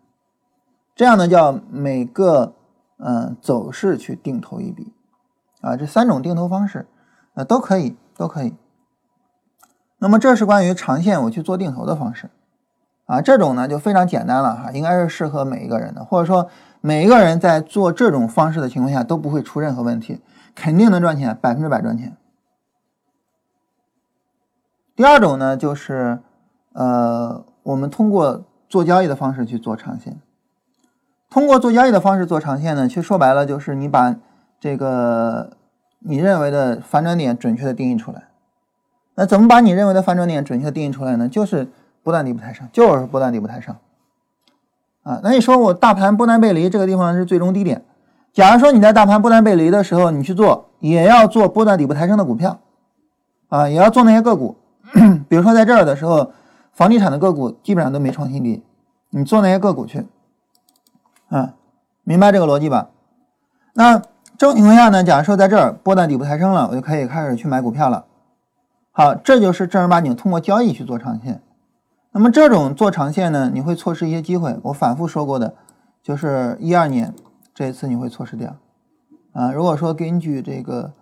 [0.94, 2.54] 这样呢叫每个
[2.98, 4.92] 嗯走势去定投一笔，
[5.60, 6.86] 啊，这三种定投方式，
[7.34, 8.54] 啊都可以，都可以。
[9.98, 12.30] 那么这是关于长线我去做定投的方式，
[13.06, 16.48] 啊，这种呢就非常简单了哈，应该是适合每一个人的，或者说
[16.80, 20.20] 每一个人在做这种方式的情况下都不会出任何问题，
[20.54, 22.16] 肯定能赚钱，百分之百赚钱。
[24.96, 26.20] 第二种呢就是，
[26.72, 30.20] 呃，我们通过做交易的方式去做长线，
[31.28, 34.16] 通过做交易的方式做长线呢，其实说白了就是你把
[34.58, 35.56] 这个
[36.00, 38.28] 你认为的反转点准确的定义出来。
[39.14, 41.28] 那怎么把你认为的反转点准确的定义出来呢？
[41.28, 41.68] 就是
[42.02, 43.76] 波段底部抬升，就是波段底部抬升
[45.02, 45.20] 啊。
[45.22, 47.84] 那你说我大盘波段背离这个地方是最终低点，
[48.32, 52.60] 假如说你在大盘波段背离的时候，你去做，也要做波段底部抬升的股票
[53.48, 54.56] 啊，也要做那些个股。
[55.28, 56.32] 比如说在这儿的时候，
[56.72, 58.64] 房地产的个股基本上都没创新低，
[59.10, 60.06] 你做那些个股去
[61.28, 61.54] 啊，
[62.02, 62.88] 明白这个逻辑吧？
[63.74, 63.98] 那
[64.36, 68.06] 这种情况下呢，假如说在这儿波段底部抬升了，我就可以开始去买股票了。
[68.90, 71.40] 好，这就是正儿八经通过交易去做长线。
[72.12, 74.58] 那么这种做长线呢，你会错失一些机会。
[74.64, 75.54] 我反复说过的，
[76.02, 77.14] 就是一二年
[77.54, 78.56] 这一次你会错失掉。
[79.32, 80.92] 啊，如果说根据这个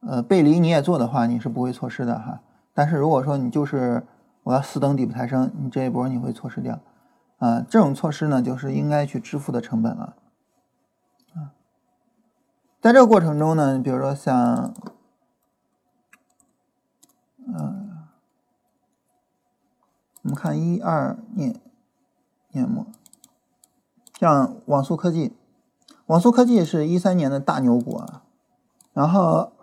[0.00, 2.40] 呃背离你也做的话，你是不会错失的哈。
[2.74, 4.02] 但是如果说你就是
[4.42, 6.80] 我要死等底部抬升，你这一波你会错失掉。
[7.38, 10.16] 啊，这种错失呢，就是应该去支付的成本了。
[11.34, 11.54] 啊，
[12.80, 14.74] 在这个过程中呢，比如说像。
[17.50, 17.87] 嗯，
[20.22, 21.60] 我们看一二年
[22.50, 22.86] 年末，
[24.18, 25.32] 像网速科技，
[26.06, 28.22] 网速科技是一三年的大牛股啊，
[28.92, 29.52] 然后，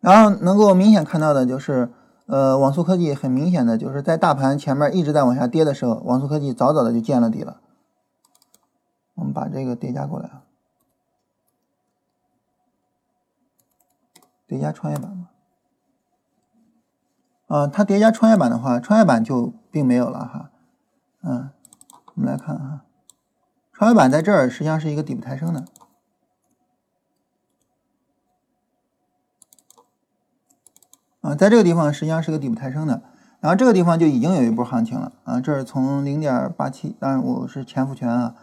[0.00, 1.92] 然后能够明显看到的就是，
[2.26, 7.60] 呃，网速科技很明显的就是在大盘前面一直在往下跌的时候，网速科技早早的就见了底了。
[9.14, 10.41] 我们把这个叠加过来啊。
[14.52, 15.30] 叠加创业板吗？
[17.46, 20.50] 啊，它叠加创业板的话，创业板就并没有了哈。
[21.22, 21.48] 嗯，
[22.14, 22.82] 我们来看哈，
[23.72, 25.64] 创业板在这儿实际上是一个底部抬升的。
[31.22, 33.02] 啊，在这个地方实际上是个底部抬升的，
[33.40, 35.40] 然后这个地方就已经有一波行情了啊。
[35.40, 38.34] 这是从零点八七，当然我是前复权啊，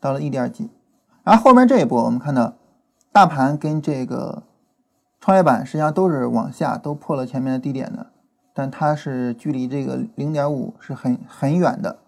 [0.00, 0.70] 到了一点几，
[1.24, 2.54] 然后后面这一波我们看到
[3.12, 4.44] 大盘跟这个。
[5.20, 8.06] 创业板实际上都是往下，都破了前面的低点的，
[8.54, 11.98] 但它是距离这个零点五是很很远的，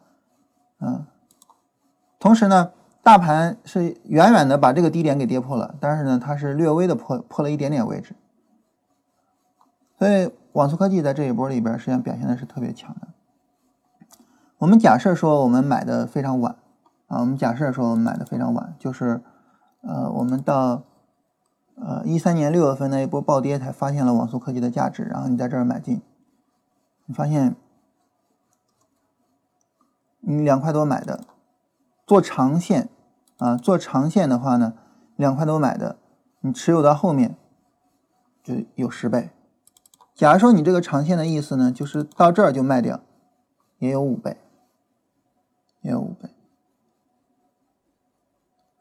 [0.81, 1.05] 嗯。
[2.18, 2.70] 同时呢，
[3.03, 8.14] 大盘是远远的把这个低点给跌破了，但是呢，它是略微的破破了一点点位置。
[9.99, 13.09] 所以网速科技在这一波里边实际上表现的是特别强的。
[14.59, 16.55] 我们假设说我们买的非常晚
[17.09, 19.20] 啊，我们假设说我们买的非常晚，就是
[19.83, 20.83] 呃，我们到。
[21.82, 26.02] 呃，一三年六月份那一波暴跌才发现了网速科技的价值，然后你在这儿买进，
[27.06, 27.56] 你发现
[30.20, 31.24] 你两块多买的，
[32.06, 32.90] 做长线
[33.38, 34.74] 啊，做长线的话呢，
[35.16, 35.96] 两块多买的，
[36.40, 37.36] 你持有到后面
[38.42, 39.30] 就有十倍。
[40.14, 43.00] 假如说你这个长线的意思呢，就是到这儿就卖掉，
[43.78, 44.36] 也有五倍，
[45.80, 46.28] 也有五倍。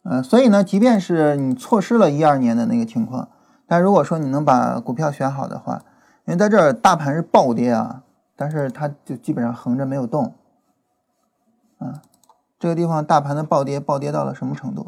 [0.03, 3.29] 呃，所以呢，即便是你错失了一二年的那个情况，
[3.67, 5.83] 但如果说你能把股票选好的话，
[6.25, 8.03] 因为在这儿大盘是暴跌啊，
[8.35, 10.33] 但是它就基本上横着没有动，
[11.79, 12.01] 啊，
[12.57, 14.85] 这个地方大盘的暴跌暴跌到了什么程度？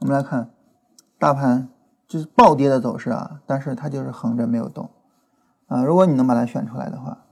[0.00, 0.50] 我们来看，
[1.18, 1.68] 大盘
[2.06, 4.90] 就是暴跌的走势啊，但是它就是横着没有动，
[5.68, 7.22] 啊，如果你能把它选出来的话。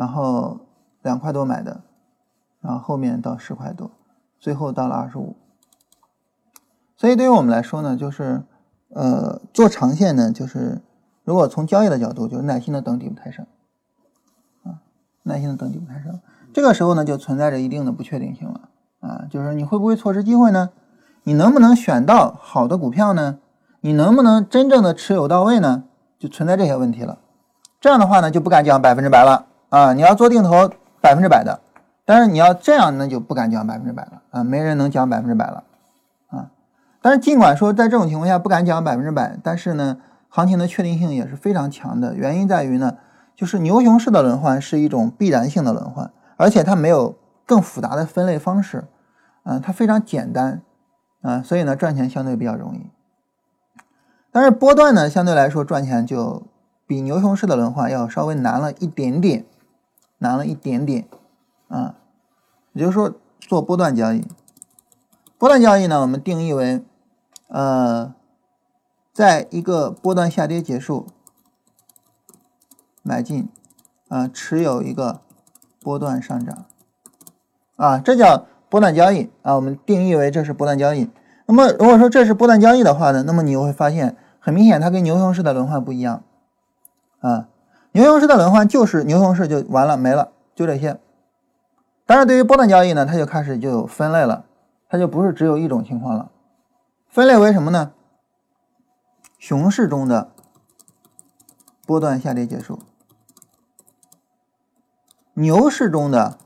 [0.00, 0.60] 然后
[1.02, 1.82] 两块多买的，
[2.62, 3.90] 然后后面到十块多，
[4.38, 5.36] 最后到了二十五。
[6.96, 8.42] 所以对于我们来说呢，就是
[8.94, 10.80] 呃，做长线呢，就是
[11.22, 13.46] 如果从交易的角度，就是耐心的等底部抬升，
[14.62, 14.80] 啊，
[15.24, 16.18] 耐心的等底部抬升。
[16.54, 20.70] 这个时候呢，就存在着一定的不确定性了，啊，就是你会不会错失机会呢？
[21.24, 23.38] 你能不能选到好的股票呢？
[23.82, 25.84] 你能不能真正的持有到位呢？
[26.18, 27.18] 就存在这些问题了。
[27.78, 29.92] 这样的话呢，就不敢讲百分之百了啊！
[29.94, 31.60] 你要做定投百分之百的，
[32.04, 34.44] 但是你要这样，那就不敢讲百分之百了啊！
[34.44, 35.64] 没人能讲百分之百了
[36.28, 36.50] 啊！
[37.00, 39.96] 但是尽管说在这种情况下不敢讲百分之百，但是呢，
[40.28, 42.14] 行情的确定性也是非常强的。
[42.14, 42.98] 原因在于呢，
[43.34, 48.84] 就是牛熊市的轮换是一种必然性的轮换，而且它没有更复杂的分类方式，
[49.44, 50.62] 啊，它非常简单
[51.22, 52.90] 啊，所以呢，赚钱相对比较容易。
[54.32, 56.42] 但是波段呢，相对来说赚钱就。
[56.90, 59.44] 比牛熊市的轮换要稍微难了一点点，
[60.20, 61.08] 难了一点点，
[61.68, 61.96] 啊，
[62.72, 64.22] 也就是说做波段交易，
[65.38, 66.84] 波段交易呢，我们定义为，
[67.48, 68.14] 呃，
[69.12, 71.06] 在一个波段下跌结束，
[73.02, 73.48] 买进，
[74.08, 75.22] 啊，持有一个
[75.80, 76.66] 波段上涨，
[77.76, 81.10] 啊，这叫波段交易啊，我们定义为这是波段交易。
[81.46, 86.22] 那么如果说这是波段交易的话呢，那么你会发现很明显，它跟牛熊市的轮换不一样。
[87.20, 87.48] 啊，
[87.92, 91.00] 牛熊市的轮换就是牛熊市就完了没了，就这些。
[92.06, 94.44] 但是对于波段交易呢，它就开始就有分类了，
[94.88, 96.30] 它就不是只有一种情况了。
[97.08, 97.92] 分类为什么呢？
[99.38, 100.30] 熊市中的
[101.86, 102.78] 波段下跌结束，
[105.34, 106.38] 牛市中的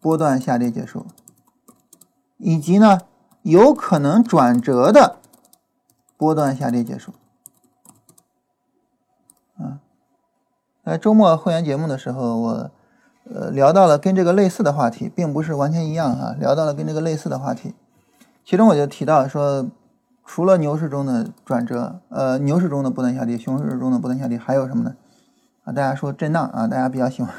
[0.00, 1.06] 波段下跌结束，
[2.38, 3.00] 以及呢
[3.42, 5.16] 有可能转折的
[6.16, 7.12] 波段下跌结束。
[10.90, 12.70] 在周末会员节目的时候，我
[13.32, 16.34] 呃聊到了跟这个类似的话题，并不是完全一样哈。
[16.36, 17.76] 聊到了跟这个类似的话题，
[18.44, 19.70] 其中我就提到说，
[20.24, 24.96] 除了牛市中的转折，呃，牛市中的不断下跌，熊市中的不断下跌，还有什么呢？
[25.62, 27.32] 啊，大家说震荡啊，大家比较喜欢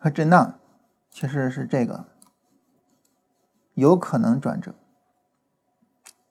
[0.00, 0.54] 和震荡，
[1.08, 2.04] 其实是这个
[3.74, 4.74] 有可能转折，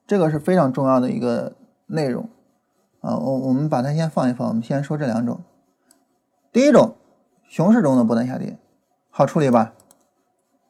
[0.06, 1.54] 这个是非常重要的一个
[1.86, 2.30] 内容
[3.00, 3.16] 啊。
[3.16, 5.40] 我我们把它先放一放，我们先说这两种。
[6.52, 6.96] 第一种，
[7.48, 8.58] 熊市中的波段下跌，
[9.10, 9.74] 好处理吧？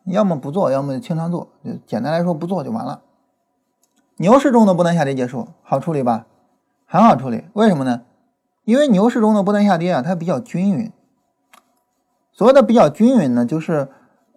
[0.05, 1.49] 要么不做，要么清仓做。
[1.63, 3.01] 就简单来说，不做就完了。
[4.17, 6.25] 牛市中的波段下跌结束，好处理吧？
[6.85, 7.45] 很好处理。
[7.53, 8.01] 为什么呢？
[8.65, 10.91] 因为牛市中的波段下跌啊，它比较均匀。
[12.31, 13.89] 所谓的比较均匀呢，就是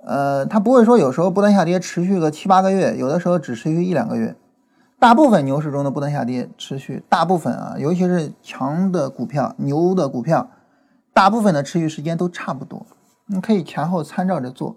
[0.04, 4.36] 呃，它不会说有时候波段下跌持续个七八个月，有的时候只持续一两个月。
[4.98, 10.50] 大部分牛市中的波段下跌持续，大部分啊，尤其是强的股票、牛的股票。
[11.12, 12.86] 大部分的持续时间都差不多，
[13.26, 14.76] 你可以前后参照着做。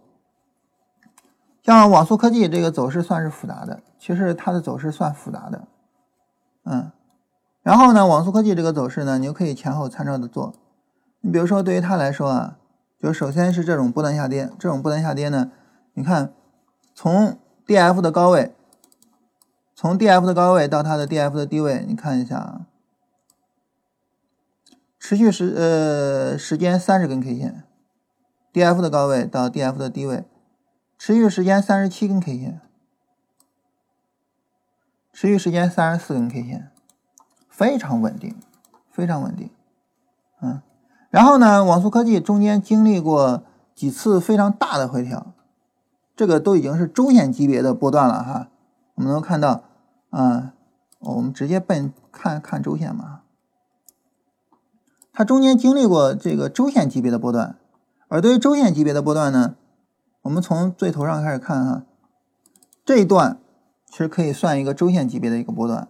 [1.64, 5.68] 像网速科技这个走势算是复杂的，其实它的走势算复杂的，
[6.66, 6.92] 嗯。
[7.62, 10.54] 然后呢，网速科技这个走势呢，你就可以前后参照着做。
[11.22, 12.58] 你比如说，对于它来说啊，
[13.00, 15.50] 就首先是这种波段下跌，这种波段下跌呢，
[15.94, 16.34] 你看
[16.94, 18.54] 从 D F 的高位，
[19.74, 22.62] 从 D F 的高位到它的 D F 的低位，你看一下啊。
[25.06, 27.66] 持续时呃时间三十根 K 线
[28.54, 30.24] ，D F 的高位到 D F 的低位，
[30.98, 32.62] 持续时间三十七根 K 线，
[35.12, 36.72] 持续时间三十四根 K 线，
[37.50, 38.34] 非常稳定，
[38.90, 39.50] 非常稳定，
[40.42, 40.62] 嗯，
[41.10, 43.44] 然后呢，网速科技中间经历过
[43.76, 45.34] 几次非常大的回调，
[46.16, 48.48] 这个都已经是周线级别的波段了哈，
[48.96, 49.66] 我们能看到，
[50.12, 50.54] 啊，
[51.00, 53.23] 我们直接奔看看周线嘛。
[55.16, 57.60] 它中间经历过这个周线级别的波段，
[58.08, 59.56] 而对于周线级别的波段呢，
[60.24, 61.86] 我们从最头上开始看哈，
[62.84, 63.40] 这一段
[63.86, 65.88] 其实可以算一个周线级别的一个波段，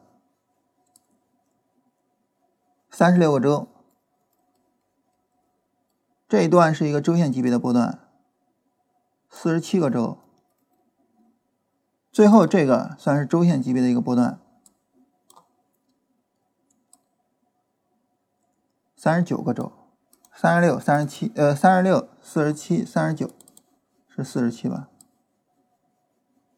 [2.91, 3.69] 三十六个周，
[6.27, 7.99] 这一段是一个周线级别的波段，
[9.29, 10.17] 四十七个周，
[12.11, 14.37] 最后这个算是周线级别的一个波段。
[19.03, 19.69] 三十九个周，
[20.33, 23.29] 三十六、三十七，呃，三十六、四十七、三十九，
[24.07, 24.87] 是四十七吧？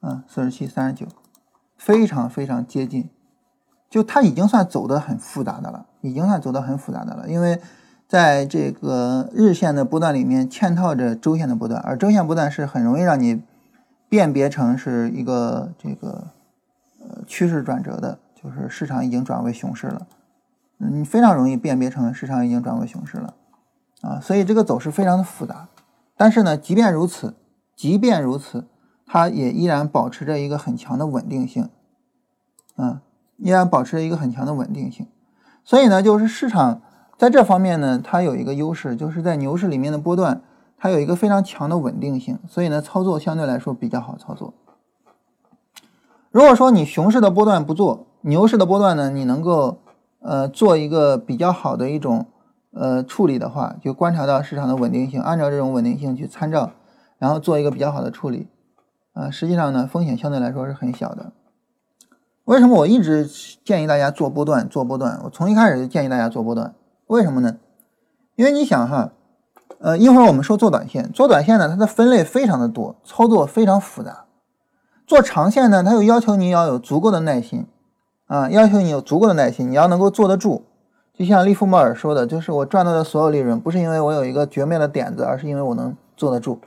[0.03, 1.08] 嗯，四十七、三十九，
[1.75, 3.10] 非常非常接近，
[3.89, 7.27] 就它已经算走的很复杂的了，已经算走的很复杂的了。
[7.27, 7.60] 因为
[8.08, 13.41] 在这个日线的波段里面嵌套着周线的波段，而周线波段是很容易让你
[14.08, 16.27] 辨别成是一个这个
[16.99, 20.05] 呃趋势转折的，就是市场已经转为熊市了。
[20.79, 23.33] 嗯，非常容易辨别成市场已经转为熊市了，
[24.01, 25.69] 啊，所以这个走势非常的复杂。
[26.17, 27.35] 但是呢，即便如此，
[27.75, 28.67] 即便如此，
[29.05, 31.69] 它也依然保持着一个很强的稳定性，
[32.77, 32.99] 嗯，
[33.38, 35.07] 依然保持着一个很强的稳定性。
[35.63, 36.81] 所以呢，就是市场
[37.17, 40.41] 在这方面呢，它有一个优势，就是在牛市里面的波段，
[40.77, 44.53] 它有一个非常强的稳定性，所以呢，操作相对来说比较好操作。
[46.31, 49.79] 如果说你熊市的波段不做，牛市的波段呢，你能够
[50.25, 52.25] 呃做一个比较好的一种
[52.73, 56.71] 呃处理的话，就观察到市场的稳定性，按照这种稳定性去参照，
[57.19, 58.47] 然后做一个比较好的处理，
[59.13, 61.31] 啊，实际上呢，风险相对来说是很小的。
[62.45, 63.27] 为什么我一直
[63.63, 64.67] 建议大家做波段？
[64.67, 66.73] 做波段，我从一开始就建议大家做波段。
[67.07, 67.57] 为什么呢？
[68.35, 69.11] 因为你想哈，
[69.79, 74.25] 呃，一会儿我们说做短线，做短线呢，它的分类非常的多，操作非常复杂。
[75.07, 77.65] 做长线呢，它又要求你要有足够的耐心
[78.27, 80.63] 啊，要求你有足够的耐心，你要能够坐得住。
[81.13, 86.59] 就像利弗莫尔说的，就是我赚到的所有利润，不是因为我有一个绝妙的点子，而是因为我能坐得住，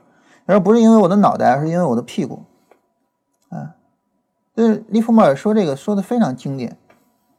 [0.45, 2.43] 而不是因为我的脑袋，而是因为我的屁股
[3.49, 3.75] 啊。
[4.55, 6.77] 就是利弗莫尔说这个说的非常经典，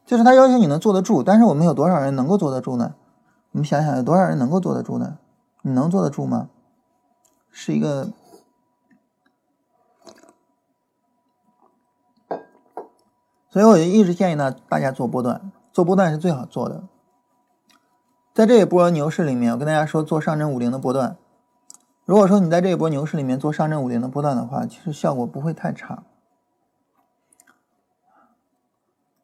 [0.05, 2.95] 就是他要求你能坐得住，但是我们有多少人能够坐得住呢？
[3.51, 5.17] 我们想想，有多少人能够坐得住呢？
[5.63, 6.47] 你能坐得住吗？
[7.51, 8.07] 是一个，
[13.51, 16.83] 所以我就一直建议呢，大家做波段，做波段是最好做的。
[18.33, 21.17] 在这一波牛市里面，我跟大家说做上证五零的波段，
[22.05, 26.03] 如果说你在这一波牛市里面做上证五零的波段的话，其实效果不会太差。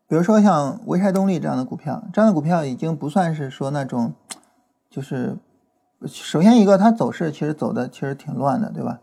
[0.09, 4.13] 比如说像潍柴动力这样的股票，这样的股票已经不算是说那种，
[4.89, 5.37] 就是
[6.05, 8.99] 首先一个它走势其实走的其实挺乱的，对吧？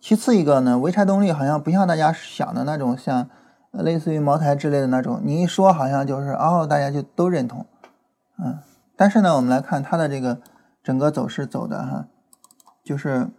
[0.00, 3.28] 其次一个呢，潍柴动力好像不像大家想的那种，像
[3.72, 7.66] 类似于茅台之类的那种，你一说好像就是哦，大家就都认同，
[8.38, 8.58] 嗯。
[8.94, 10.40] 但是呢，我们来看它的这个
[10.82, 12.06] 整个走势走的哈，
[12.84, 13.30] 就是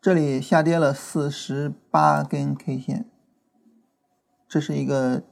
[0.00, 3.06] 这里下跌了四十八根 K 线。
[4.46, 5.22] 这是一个，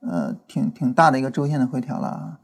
[0.00, 2.40] 呃，挺挺大的一个周线的回调了啊。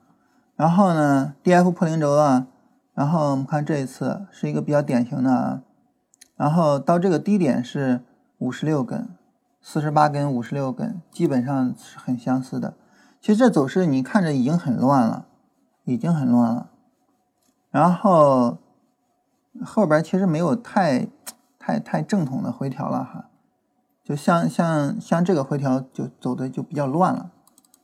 [0.54, 2.46] 然后呢，D F 破零轴啊，
[2.94, 5.62] 然后我们看这一次是一个比较典型的啊。
[6.36, 8.04] 然后到这个低点是
[8.42, 9.08] 五十六根，
[9.60, 12.74] 四十八根，五十六根，基本上是很相似的。
[13.20, 15.26] 其实这走势你看着已经很乱了，
[15.84, 16.68] 已经很乱了。
[17.70, 18.58] 然后
[19.64, 21.06] 后边其实没有太
[21.56, 23.28] 太太正统的回调了哈。
[24.02, 27.30] 就像像像这个回调就走的就比较乱了，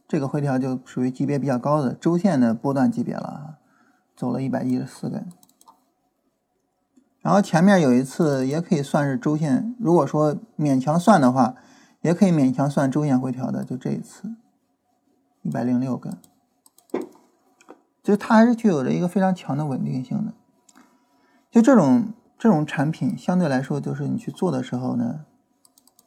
[0.09, 3.59] 这个回调就属于级别比较高的周线的波段级别了，
[4.17, 5.29] 走了一百一十四根，
[7.29, 11.57] 然后前面有一次也可以算是周线，如果说勉强算的话，
[12.01, 14.35] 也可以勉强算周线回调的，就这一次
[15.43, 16.17] 一百零六根，
[18.03, 20.33] 就它还是具有着一个非常强的稳定性的，
[21.51, 25.27] 就这种这种产品相对来说，就是你去做的时候呢。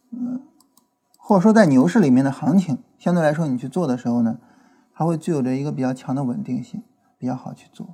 [0.10, 0.42] 嗯，
[1.20, 4.40] 或者说在牛市里面的行情，相对来说你去做的时候呢，
[4.96, 6.82] 它会具有着一个比较强的稳定性，
[7.20, 7.90] 比较好去做。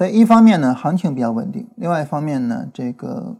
[0.00, 3.36] 所以一方面呢，行情比较稳定；另外一方面呢，这个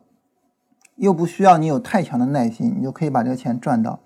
[0.96, 3.98] 又不需要你有太强的耐心，你就可以把这个钱赚到。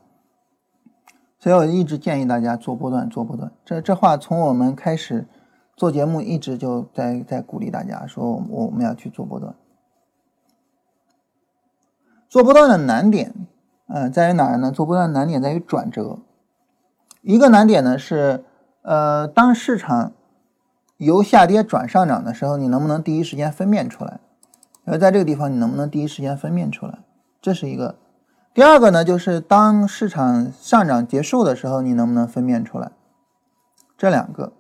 [1.41, 3.51] 所以我一直建议大家做波段，做波段。
[3.65, 5.27] 这这话从我们开始
[5.75, 9.53] 做节目一直就在在鼓励大家说，我们要去做波段。
[12.29, 13.35] 做波段的难点，
[13.89, 14.71] 呃，在于哪儿呢？
[14.71, 16.21] 做波段难点在于转折。
[17.21, 18.45] 一个难点呢是，
[18.83, 20.13] 呃，当市场
[20.97, 24.21] 由下跌转上涨的时候，你能不能第一时间分辨出来？
[24.85, 26.99] 而在这个地方，你能不能第一时间分辨出来？
[27.41, 27.97] 这是一个。
[28.53, 32.93] 第二个呢，就是当市场上涨结束的时候，你能不能分辨出来？
[33.97, 34.53] 这两个。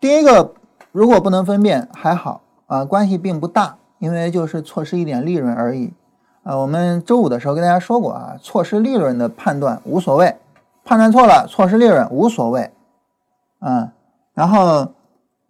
[0.00, 0.54] 第一个，
[0.90, 5.92] 如果不能分辨，还好啊，关系并不大，因为就是错失一点利润而已。
[6.42, 10.36] 啊，我们周五的时候跟大家说过啊，错失利润的判断无所谓，
[10.84, 12.72] 判断错了，错失利润无所谓，
[13.58, 13.92] 啊，
[14.32, 14.94] 然后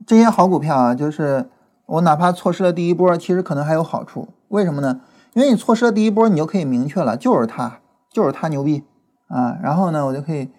[0.06, 1.48] 这些好股票啊，就是
[1.86, 5.00] 我哪怕错失了第一波，其实可能还有好处，为什么呢？
[5.34, 8.84] 因为你错失了第一波，你就可以明确了，就是它，就是它牛逼
[9.28, 10.50] 啊，然后呢，我就可以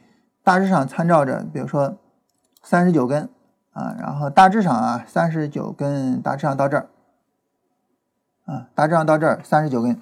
[0.44, 1.98] 大致上参照着，比如说
[2.64, 3.30] 三十九根
[3.74, 6.88] 啊，然后大致上啊，三十九根，大致上到这儿，
[8.46, 10.02] 啊，大致上到这儿三十九根。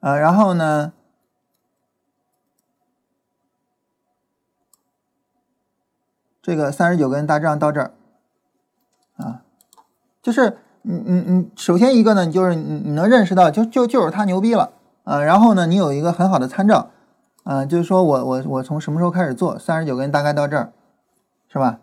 [0.00, 0.94] 啊，然后呢，
[6.42, 7.92] 这个三十九根大致上到这儿，
[9.16, 9.42] 啊，
[10.22, 14.72] 就是你你你，首先一个呢，你就是你你能认识到，就就就是它牛逼了，
[15.04, 16.90] 啊，然后呢，你有一个很好的参照，
[17.44, 20.72] 啊，就是说我我我从什么时候开始做，三十九根大概到这儿，
[21.48, 21.80] 是吧？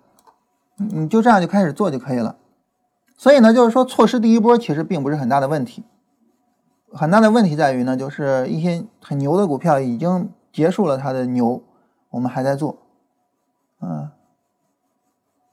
[0.77, 2.35] 你就这样就开始做就可以了。
[3.15, 5.83] 所以呢，就是说错失第一波其实并不是很大的问题。
[6.93, 11.61] 很大的问题在于呢，就是一些很牛的股票已经结束了它的牛，
[12.11, 12.77] 我们还在做，
[13.81, 14.09] 嗯，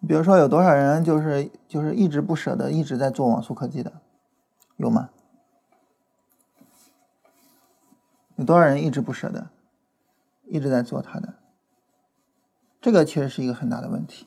[0.07, 3.93] 比如说有多少人就是就是一直不舍得一直在做网速科技的，
[4.77, 5.11] 有吗？
[8.37, 9.51] 有多少人一直不舍得，
[10.47, 11.35] 一直在做它的？
[12.81, 14.27] 这个其实是一个很大的问题，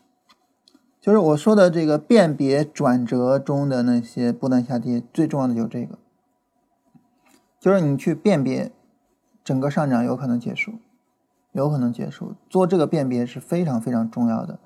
[1.00, 6.00] 就是我说的这个辨别转折中的那些波段下跌，最重要的就是这个，
[7.60, 8.72] 就是你去辨别
[9.44, 10.80] 整个上涨有可能结束，
[11.52, 14.60] 有可能结束，做这个辨别是非常非常重要的。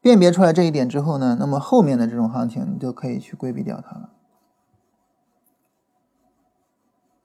[0.00, 4.10] 辨别出来这一点之后呢，那么后面的这种行情你就可以去规避掉它了。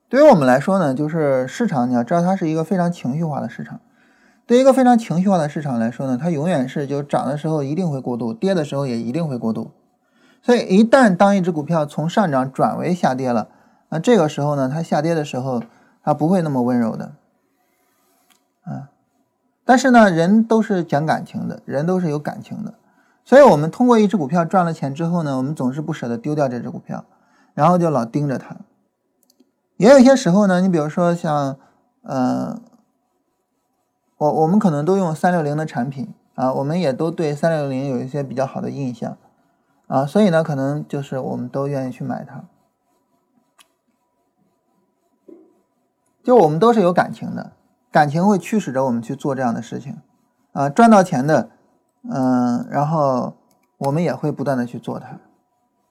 [0.08, 3.80] 对于我们来说呢，就是市场，你要知道它是一个非常情绪化的市场。
[4.46, 9.72] 对一个非常情绪化的市场来说呢，它永远是就涨的时候一定会过度，跌的时候也一定会过度。
[10.40, 13.48] 所以一旦当一只股票从上涨转为下跌了，
[13.88, 15.60] 那这个时候呢，它下跌的时候
[16.04, 17.16] 它不会那么温柔的，
[19.66, 22.72] 但是呢，人都是讲感情的，人都是有感情的。
[23.24, 27.04] 所以我们通过一只股票赚了钱之后呢，我们总是不舍得丢掉这只股票，
[27.52, 28.56] 然后就老盯着它。
[29.76, 31.58] 也有些时候呢，你比如说像，
[32.02, 32.60] 呃，
[34.16, 39.18] 我我们可能都用三六零的产品啊，我们也都对三六零有一些比较好的印象
[39.88, 42.44] 啊，所以呢，可能就是我们都愿意去买它，
[46.22, 47.52] 就我们都是有感情的，
[47.90, 49.98] 感情会驱使着我们去做这样的事情
[50.52, 51.50] 啊，赚到钱的，
[52.10, 53.36] 嗯，然后
[53.78, 55.18] 我们也会不断的去做它，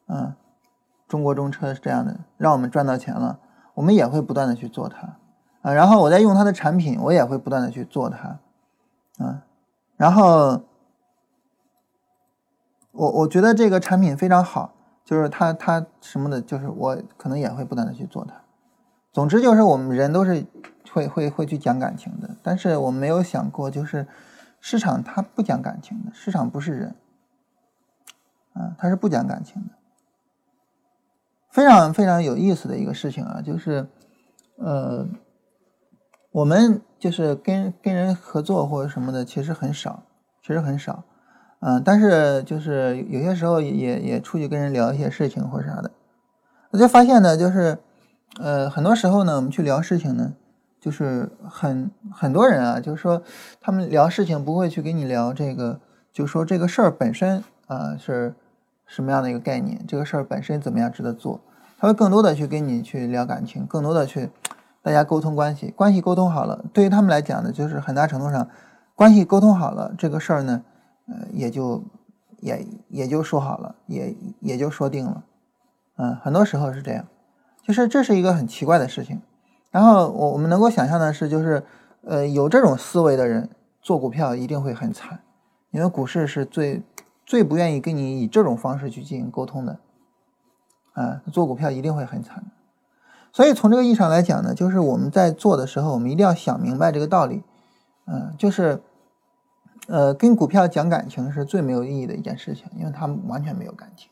[0.08, 0.36] 嗯，
[1.08, 3.39] 中国中车是这样的，让我们赚到钱了。
[3.74, 5.18] 我们也会不断的去做它，
[5.62, 8.39] 啊，然后我在用它的产品，我也会不断的去做它，
[9.18, 9.43] 啊，
[9.98, 10.62] 然后
[12.93, 14.74] 我我觉得这个产品非常好，
[15.04, 18.34] 就是它它什么的，就是我可能也会不断的去做它。
[19.12, 20.46] 总之就是我们人都是
[20.96, 24.08] 会会会去讲感情的，但是我没有想过，就是
[24.62, 26.96] 市场它不讲感情的，市场不是人，
[28.54, 29.70] 啊，它是不讲感情的。
[31.52, 33.88] 非常非常有意思的一个事情啊，就是，
[34.58, 35.06] 呃，
[36.32, 40.04] 我们就是跟跟人合作或者什么的，其实很少，
[40.41, 41.04] 其实很少，
[41.60, 45.91] 嗯，但是就是有些时候也也出去跟人聊一些事情或啥的，
[46.72, 47.78] 我就发现呢，就是，
[48.39, 50.34] 呃，很多时候呢，我们去聊事情呢，
[50.86, 53.19] 就是很很多人啊，就是说
[53.59, 55.79] 他们聊事情不会去跟你聊这个，
[56.13, 58.36] 就说这个事儿本身啊是。
[58.88, 59.83] 什么样的一个概念？
[59.88, 61.41] 这个事儿本身怎么样值得做？
[61.79, 64.29] 他会更多的去跟你去聊感情，更多的去
[64.83, 68.47] 大家沟通关系，关系沟通好了，对于他们来讲呢，就是很大程度上
[68.93, 70.61] 关系沟通好了，这个事儿呢，
[71.07, 71.83] 呃，也就
[72.41, 75.23] 也也就说好了，也也就说定了。
[75.97, 77.07] 嗯，很多时候是这样，
[77.63, 79.19] 就是这是一个很奇怪的事情。
[79.76, 81.61] 然后我我们能够想象的是，就是
[82.03, 83.49] 呃，有这种思维的人
[83.82, 85.19] 做股票一定会很惨，
[85.71, 86.82] 因为股市是最。
[87.28, 89.80] 最不愿意跟你以这种方式去进行沟通的，
[90.93, 92.51] 啊，做股票一定会很惨。
[93.34, 97.41] 所以从这个意义上来讲呢，就是我们在做的时候，我们一定要想明白这个道理，
[98.05, 98.80] 嗯，就是，
[99.88, 104.11] 呃，跟股票讲感情是最没有意义的一件事情，因为他们完全没有感情，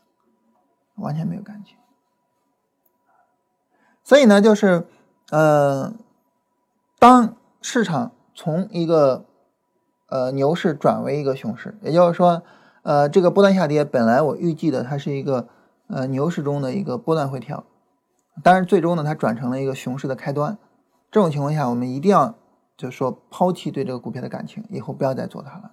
[0.96, 1.76] 完全没有感情。
[4.02, 4.88] 所以呢，就是，
[5.34, 5.92] 呃，
[6.98, 9.24] 当市场从一个
[10.08, 12.42] 呃牛市转为一个熊市，也就是说。
[12.84, 15.48] 呃，这个波段下跌本来我预计的它是一个
[15.86, 17.64] 呃牛市中的一个波段回调，
[18.42, 20.58] 但是最终呢它转成了一个熊市的开端。
[21.10, 22.34] 这种情况下，我们一定要
[22.76, 25.70] 就是说抛弃对这个股票的感情，以后不要再做它了。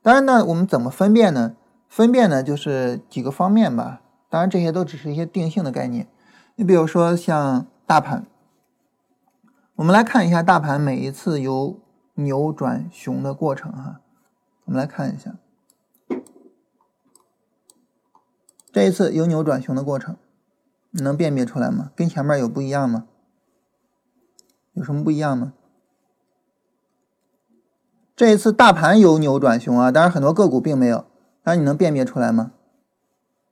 [0.00, 1.54] 当然呢，我们怎么分辨呢？
[1.90, 4.00] 分辨呢就是几个方面吧。
[4.30, 6.08] 当然这些都只是一些定性的概念。
[6.54, 8.24] 你比如说像大盘，
[9.78, 11.78] 我们来看一下大盘每一次由
[12.14, 14.00] 牛转熊的过程哈。
[14.64, 15.36] 我们来看一下。
[18.72, 20.16] 这一次由牛转熊的过程，
[20.90, 21.92] 你能辨别出来吗？
[21.94, 23.06] 跟前面有不一样吗？
[24.72, 25.52] 有什么不一样吗？
[28.16, 31.06] 这一次大盘由牛转熊啊，当然很多个股并没有，
[31.44, 32.50] 但是你能辨别出来吗？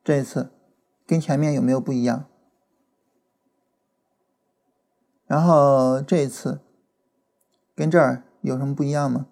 [0.03, 0.51] 这一次
[1.07, 2.25] 跟前面有没有不一样？
[5.27, 6.61] 然后这一次
[7.75, 9.27] 跟这儿有什么不一样吗？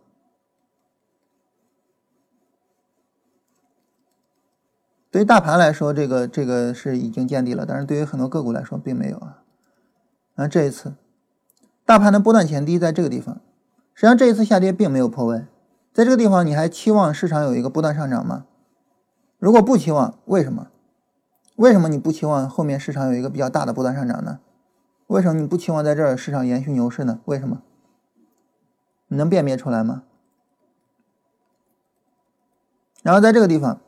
[5.11, 9.45] 对于大盘来说，这个这个是已经见底了，但是对于很多个股来说，并没有啊。
[10.35, 10.97] 那这一次，
[11.85, 13.37] 大盘的波段前低在这个地方，
[13.95, 15.47] 实际上这一次下跌并没有破位，
[15.93, 18.47] 在这个地方你还期望市场有一个波段上涨吗？
[19.39, 20.67] 如果不期望，为什么？
[21.55, 24.41] 为什么你不期望后面市场有一个比较大的波段上涨呢？
[25.09, 27.21] 为什么你不期望在这儿市场延续牛市呢？
[27.27, 27.63] 为什么？
[29.09, 30.03] 你能辨别出来吗？
[33.03, 33.81] 然后在这个地方，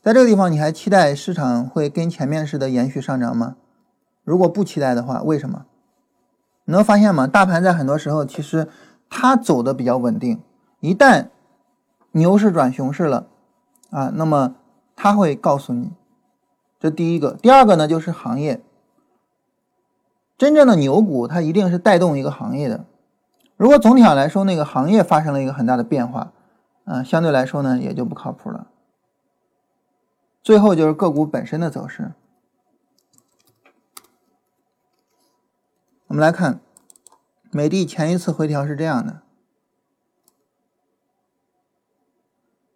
[0.00, 3.56] 在这个地方，你还期待市场会跟前面似的延续上涨吗？
[4.22, 5.66] 如果不期待的话，为什么？
[6.64, 7.26] 你能发现吗？
[7.26, 8.68] 大盘在很多时候其实
[9.10, 10.40] 它走的比较稳定，
[10.80, 11.28] 一旦
[12.12, 13.26] 牛市转熊市了
[13.90, 14.54] 啊，那么
[14.94, 15.90] 它会告诉你，
[16.78, 17.32] 这第一个。
[17.42, 18.62] 第二个呢，就是行业。
[20.36, 22.84] 真正的牛股，它一定是带动一个行业的。
[23.56, 26.32] 如果总体上来说，那个行业发生了一个很大的变化，
[26.84, 28.66] 嗯，相对来说呢，也就不靠谱了。
[30.42, 32.12] 最后就是个股本身的走势。
[36.08, 36.60] 我们来看，
[37.50, 39.22] 美的前一次回调是这样的：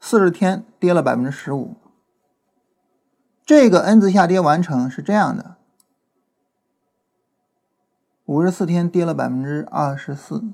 [0.00, 1.76] 四十天跌了百分之十五。
[3.44, 5.57] 这个 N 字下跌完成是这样的。
[8.28, 10.44] 五十四天跌了百分之二十四，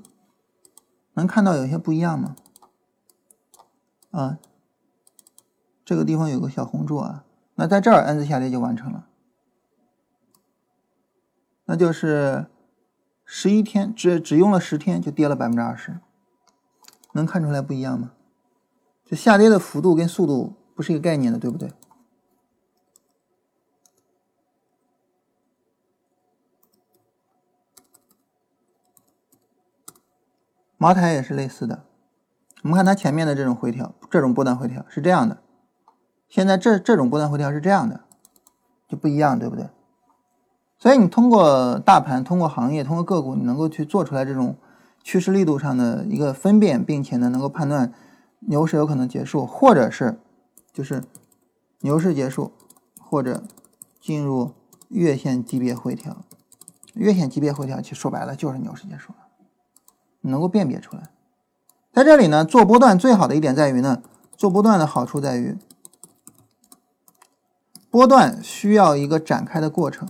[1.15, 2.37] 能看到有些不一样吗？
[4.11, 4.39] 啊，
[5.83, 9.07] 这个地方有个小红柱啊，那在这儿 N 字下跌就完成了，
[11.65, 12.47] 那就是
[13.25, 15.99] 十一天只只用了十天就跌了百分之二十，
[17.11, 18.13] 能看出来不一样吗？
[19.03, 21.73] 这下跌的幅度跟速度不是一个概念的，对不对？
[30.85, 31.83] 茅台也是类似的，
[32.61, 35.39] 我们看它前面的这种回调，这种波段回调是这样的，
[36.29, 38.01] 现在这这种波段回调是这样的，
[38.87, 39.67] 就不一样，对不对？
[40.77, 44.57] 所以你通过大盘、通过行业、通过个股，你能够去做出来这种
[45.01, 47.91] 趋势力度上的一个分辨，并且呢，能够判断
[48.41, 50.19] 牛市有可能结束，或者是
[50.71, 51.03] 就是
[51.79, 52.51] 牛市结束，
[53.01, 53.41] 或者
[53.99, 54.51] 进入
[54.89, 56.17] 月线级别回调。
[56.93, 59.24] 月线级别回调，其实说白了就是牛市结束了。
[60.29, 61.09] 能够辨别出来，
[61.93, 64.01] 在这里呢，做波段最好的一点在于呢，
[64.35, 65.57] 做波段的好处在于，
[67.89, 70.09] 波段需要一个展开的过程，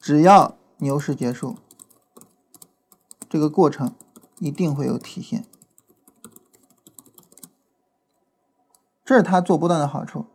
[0.00, 1.56] 只要牛市结束，
[3.28, 3.94] 这个过程
[4.38, 5.44] 一定会有体现，
[9.04, 10.26] 这是它做波段的好处。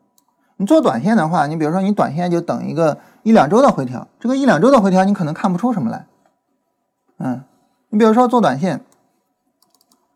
[0.58, 6.08] 你做短线的话，你比如说你短线就等一个一两周的回调，这个一两周的回调你可能看不出什么来。
[7.24, 7.42] 嗯，
[7.88, 8.82] 你比如说做短线，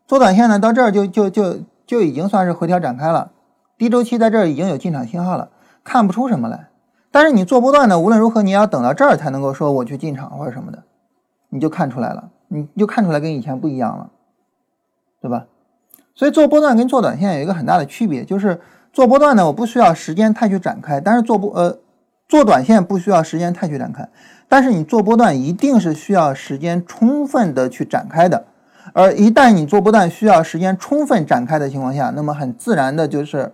[0.06, 3.30] 做短线呢，到这儿就就就就已经算是回调展开了，
[3.78, 5.48] 低周期在这儿已经有进场信号了，
[5.82, 6.68] 看不出什么来。
[7.10, 10.84] 但是你做波段呢，无论如何你要等到这儿才能够说我去进场或者什么的，
[11.48, 14.10] 你就看出来了，你就看出来跟以前不一样了，
[15.22, 15.46] 对吧？
[16.14, 18.60] 所以做波段跟做短线有一个很大的区别，就是
[18.92, 21.78] 做波段呢，我不需要时间太去展开，但是做波呃
[22.28, 24.06] 做短线不需要时间太去展开。
[24.48, 28.46] 但是你做波段一定是需要时间充分的去展开的，
[28.94, 33.52] 而一旦你做波段需要时间充分展开的情况下，那么很自然的就是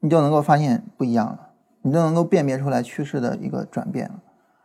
[0.00, 1.50] 你就能够发现不一样了，
[1.82, 4.14] 你就能够辨别出来趋势的一个转变了。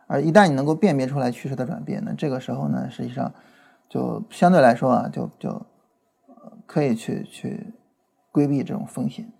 [0.06, 3.30] 而一旦你能够辨别出来趋势的转变，那这个时候呢，实际上
[3.90, 5.66] 就相对来说啊，就就
[6.64, 7.74] 可以去去
[8.32, 9.30] 规避这种风险。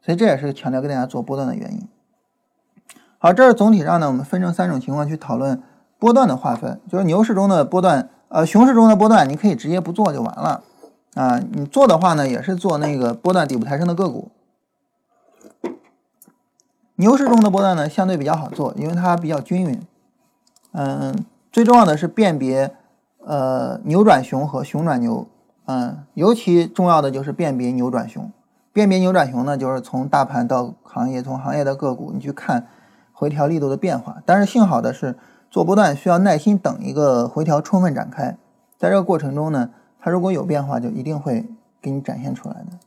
[0.00, 1.88] 所以这也是强调跟大家做波段的原因。
[3.20, 5.60] 好，这是总体上呢，我们分成三种情况去讨论
[5.98, 10.62] 波段的划分，就是牛市中的波段，呃，熊市中的波段，你可以直接不做就完了
[11.14, 11.40] 啊。
[11.50, 14.30] 你做的话呢，也是做那个波段底部抬升的个股。
[16.94, 19.82] 牛市中的波段呢，相对比较好做，因为它比较均匀。
[20.70, 22.72] 嗯，最重要的是辨别
[23.24, 25.26] 呃牛转熊和熊转牛，
[25.66, 28.30] 嗯，尤其重要的就是辨别牛转熊。
[28.72, 32.68] 辨别牛转熊呢，就是从大盘到行业，从行业的个股，你去看。
[33.18, 35.18] 回调力度的变化，但是幸好的是，
[35.50, 38.38] 做波段需要耐心等一个回调充分展开，
[38.78, 41.48] 在这个过程中呢，它如果有变化，就一定会
[41.82, 42.78] 给你展现出来的。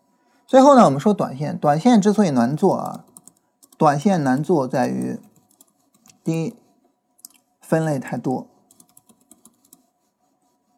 [0.47, 3.03] 最后呢，我们说短线，短线之所以难做啊，
[3.77, 5.19] 短线难做在于，
[6.23, 6.55] 第一，
[7.59, 8.47] 分类太多，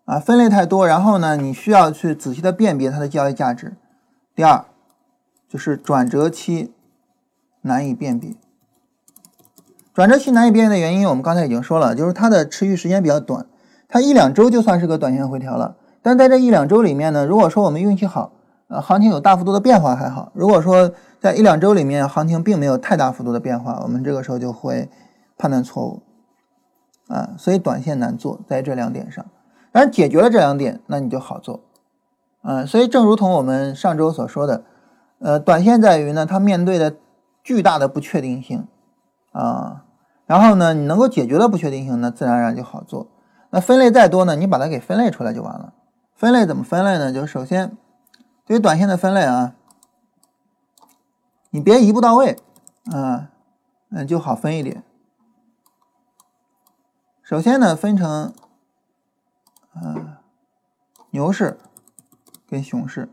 [0.05, 3.77] 啊，分类太多，然后呢，你需要去仔细的辨别它的交易价值。
[4.33, 4.65] 第二，
[5.47, 6.73] 就是转折期
[7.61, 8.33] 难以辨别。
[9.93, 13.45] 转折期难以辨认的原因，我们刚才已经说了，就是它的持续时间比较短，
[13.87, 15.75] 它一两周就算是个短线回调了。
[16.01, 18.31] 但在这一两周里面呢，如果说我们运气好，
[18.69, 24.89] 呃，行情有大幅度的变化还好；如果说在一两周里面行情并没有太大幅度的变化，我们这个时候就会
[25.37, 26.01] 判断错误，
[27.07, 29.23] 啊，所以短线难做在这两点上。
[29.71, 31.61] 当然解决了这两点，那你就好做，
[32.41, 34.63] 嗯，所以正如同我们上周所说的，
[35.19, 36.95] 呃，短线在于呢，它面对的
[37.43, 38.67] 巨大的不确定性。
[39.31, 39.82] 啊。
[40.33, 43.07] 然后呢，你能够解决的不确定性，那自然而然就好做。
[43.51, 45.75] 那分类再多呢，你把它给分类出来就完了。
[46.15, 47.13] 分类怎么分类呢？
[47.13, 47.77] 就是首先
[48.43, 49.53] 对于短线的分类啊，
[51.51, 52.35] 你别一步到位
[52.91, 53.29] 啊，
[53.91, 54.83] 嗯，就好分一点。
[57.21, 58.33] 首先呢，分成
[59.75, 60.17] 呃
[61.11, 61.59] 牛市
[62.49, 63.07] 跟熊市，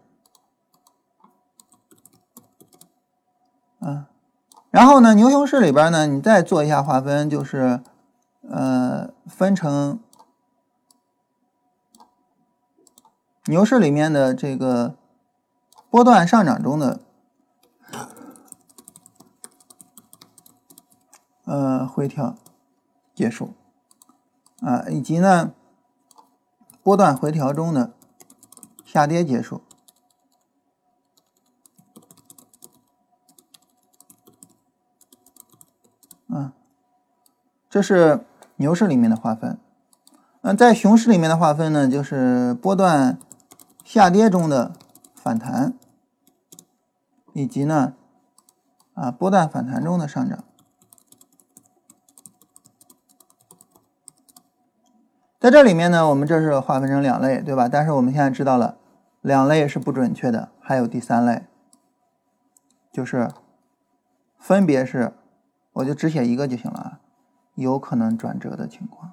[3.81, 4.07] 嗯。
[4.71, 7.83] 然后呢，牛熊市里边呢，你再做一下划分，就是，
[8.49, 9.99] 呃，分成
[13.47, 14.95] 牛市里面的这个
[15.91, 17.01] 波段上涨中的，
[21.47, 22.37] 呃，回调
[23.13, 23.55] 结束，
[24.61, 25.53] 啊，以及呢，
[26.85, 27.93] 波段回调中的
[28.85, 29.63] 下跌结束。
[37.71, 38.25] 这是
[38.57, 39.57] 牛市里面的划分，
[40.43, 43.17] 嗯在熊市里面的划分呢，就是波段
[43.85, 44.73] 下跌中的
[45.15, 45.73] 反弹，
[47.33, 47.95] 以及呢，
[48.95, 50.43] 啊波段反弹中的上涨。
[55.39, 57.69] 在这里面呢，我们这是划分成两类，对吧？
[57.69, 58.77] 但是我们现在知道了，
[59.21, 61.45] 两类是不准确的，还有第三类，
[62.93, 63.31] 就是
[64.39, 65.15] 分别是，
[65.75, 67.00] 我就只写一个就行了啊。
[67.61, 69.13] 有可能转折的情况，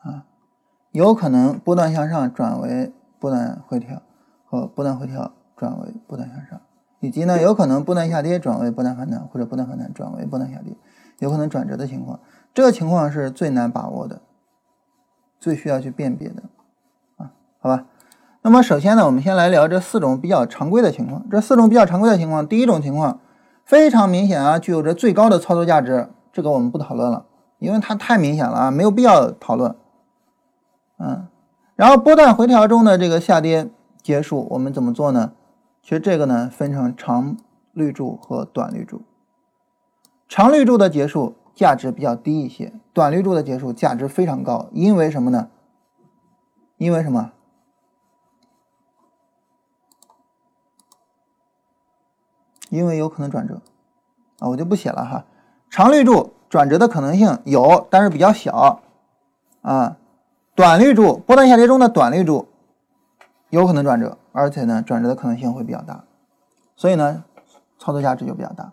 [0.00, 0.26] 啊，
[0.90, 4.02] 有可能波段向上转为波段回调，
[4.44, 6.60] 和波段回调转为波段向上，
[7.00, 10.76] 以及呢，有可能波段下跌转为波段反弹，或者波段反弹转为波段下跌，
[11.18, 12.20] 有可能转折的情况，
[12.52, 14.20] 这个情况是最难把握的，
[15.40, 16.42] 最需要去辨别的，
[17.16, 17.86] 啊，好吧。
[18.44, 21.24] 那么首先呢，我们先来聊这四种比较常规的情况。
[21.30, 23.20] 这四种比较常规的情况，第一种情况
[23.64, 27.26] 非常明显啊，具有着最高的操作价值，这个我们不讨论了，
[27.60, 29.76] 因为它太明显了啊，没有必要讨论。
[30.98, 31.28] 嗯，
[31.76, 33.70] 然后波段回调中的这个下跌
[34.02, 35.32] 结束，我们怎么做呢？
[35.80, 37.36] 其实这个呢，分成长
[37.72, 39.02] 绿柱和短绿柱。
[40.28, 45.48] 长绿柱的结束价值比较低一些，短绿柱的结束价值非常高，因为什么呢？
[46.76, 47.30] 因为什么？
[52.72, 53.60] 因为有可能转折，
[54.38, 55.26] 啊，我就不写了哈。
[55.68, 58.80] 长绿柱转折的可能性有，但是比较小，
[59.60, 59.98] 啊，
[60.54, 62.48] 短绿柱波段下跌中的短绿柱
[63.50, 66.04] 有可能转折，而且呢，转折的可能性会比较大，
[66.74, 67.24] 所以呢，
[67.78, 68.72] 操作价值就比较大。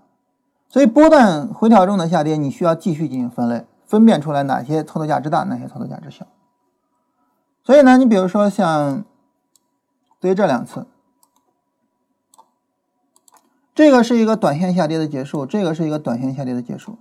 [0.70, 6.26] 所以波段回调中的下跌，你需要继续进行分类，分辨出来哪些操作价值大，哪些操作价值小。
[7.66, 9.04] 所以呢，你比如说像
[10.22, 10.88] 对于这两次。
[13.80, 16.97] 这个是一个短线下跌的结束，这个是一个短线下跌的结束。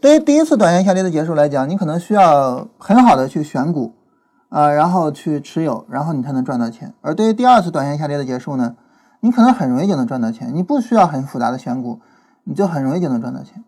[0.00, 3.94] 对于第一次短线下跌的结束来讲，你可能需要很好的去选股，
[4.48, 6.92] 啊，然后去持有，然后你才能赚到钱。
[7.00, 8.74] 而对于第二次短线下跌的结束呢，
[9.20, 12.00] 你可能很容易就能赚到钱，你不需要很复杂的选股，
[12.42, 13.62] 你就很容易就能赚到钱。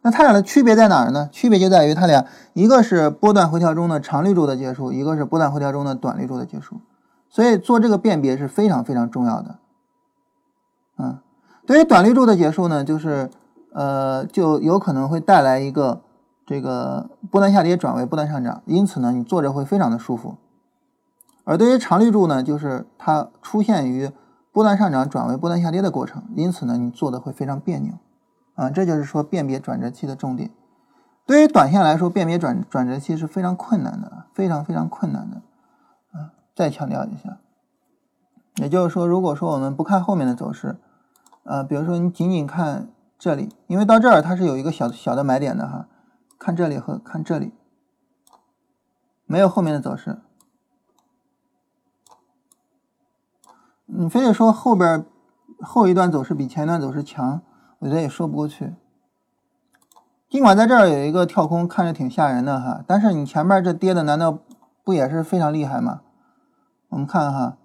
[0.00, 1.28] 那它俩的区别在哪儿呢？
[1.30, 6.80] 区别就在于它俩一个是波段回调中的长绿柱的结束，一个是波段回调中的短绿柱的结束。
[7.28, 9.58] 所以做这个辨别是非常非常重要的。
[10.98, 11.18] 嗯，
[11.66, 13.30] 对于短绿柱的结束呢，就是
[13.72, 16.02] 呃，就有可能会带来一个
[16.46, 20.36] 这个波段下跌转为波段上涨，因此呢，你坐着会非常的舒服。
[21.44, 24.10] 而对于长绿柱呢，就是它出现于
[24.52, 27.94] 波段上涨转为波段下跌的过程，因此呢，你做的会非常别扭。
[28.54, 30.50] 啊，这就是说辨别转折期的重点。
[31.24, 35.36] 对于短线来说，辨别转转折期是非常困难的，非常非常困难的。
[36.12, 37.38] 啊，再强调一下。
[38.56, 40.76] 也就是说，如果说我们不看后面的走势，
[41.44, 45.88] 呃，比如说你仅仅看这里，因为到这儿它是有一个小小的买点的哈，
[46.38, 47.54] 看这里和看这里，
[49.24, 50.20] 没有后面的走势，
[53.86, 55.06] 你非得说后边
[55.60, 57.40] 后一段走势比前一段走势强，
[57.78, 58.74] 我觉得也说不过去。
[60.28, 64.38] 尽管在这儿有一个跳空，看着挺吓人的哈，但是你前面这跌的难道
[64.84, 66.02] 不也是非常厉害吗？
[66.90, 67.56] 我们看哈。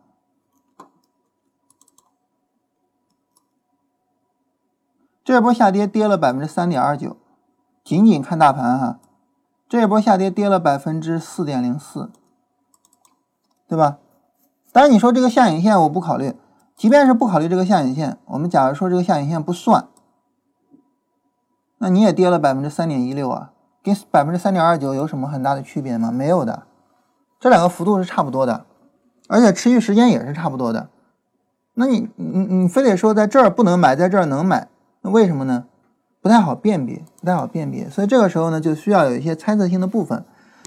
[5.27, 7.17] 这波下跌跌了百分之三点二九，
[7.83, 8.97] 仅仅看大盘哈，
[9.67, 12.09] 这波下跌跌了百分之四点零四，
[13.67, 13.97] 对吧？
[14.71, 16.33] 当然你说这个下影线我不考虑，
[16.77, 19.89] 即便是不考虑这个下影线，我们假如说这个下影线不算，
[21.79, 23.51] 那你也跌了百分之三点一六啊，
[23.83, 26.09] 跟百分之三点二九有什么很大的区别吗？
[26.09, 26.63] 没有的，
[27.37, 28.65] 这两个幅度是差不多的，
[29.27, 30.87] 而且持续时间也是差不多的。
[31.73, 34.69] 那你你你非得说在这儿不能买，在这儿能买，
[35.09, 35.65] 为什么呢？
[36.21, 37.89] 不太好辨别，不太好辨别。
[37.89, 40.25] 所以这个时候呢，就需要有一些猜测性的部分。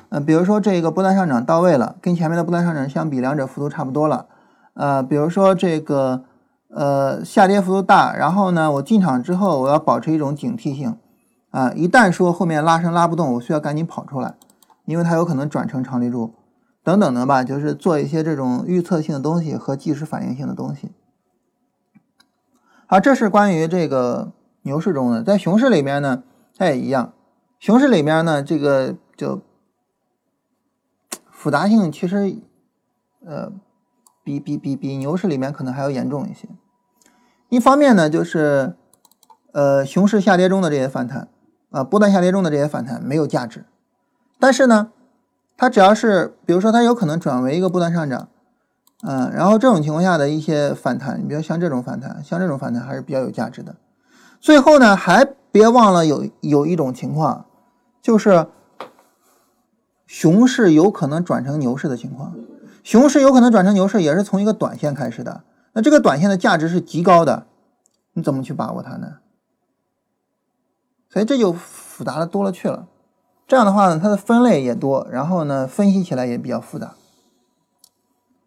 [0.08, 4.26] 呃，比如说这个波段上涨到位了，跟前面的波段上涨相比，两者幅度差不多了。
[4.74, 6.24] 呃，比如说这个
[6.68, 10.96] 呃下跌幅度大，然后呢，我进场之后我要保持一种警惕性
[11.50, 14.34] 啊，一旦说后面拉升拉不动，我需要赶紧跑出来，
[14.86, 16.32] 因为它有可能转成长立柱
[16.82, 20.90] 等等的吧，就是做一些这种预测性的东西和即时反应性的东西。
[22.90, 24.32] 好，这是关于这个
[24.62, 26.24] 牛市中的，在熊市里面呢，
[26.56, 27.12] 它也一样。
[27.60, 29.42] 熊市里面呢，这个就
[31.30, 32.34] 复杂性其实，
[33.24, 33.52] 呃，
[34.24, 36.48] 比比比比牛市里面可能还要严重一些。
[37.48, 38.74] 一方面呢，就是
[39.52, 41.28] 呃，熊市下跌中的这些反弹
[41.70, 43.66] 啊，波段下跌中的这些反弹没有价值。
[44.40, 44.90] 但是呢，
[45.56, 48.28] 它只要是，比如说它有可能转为一个波段上涨。
[49.02, 53.76] 嗯，然后这种情况下的一些反弹，你比如像这种反弹，像这种反弹还是比较有价值的。
[54.40, 57.46] 最后呢，还别忘了有有一种情况，
[58.02, 58.46] 就是
[60.06, 62.34] 熊市有可能转成牛市的情况。
[62.82, 65.44] 熊市有可能转成牛市，也是从一个短线开始的。
[65.72, 67.46] 那这个短线的价值是极高的，
[68.14, 69.14] 你怎么去把握它呢？
[71.08, 72.86] 所以这就复杂的多了去了。
[73.46, 76.94] 这样的话呢，它的分类也多，然后呢，分析起来也比较复杂。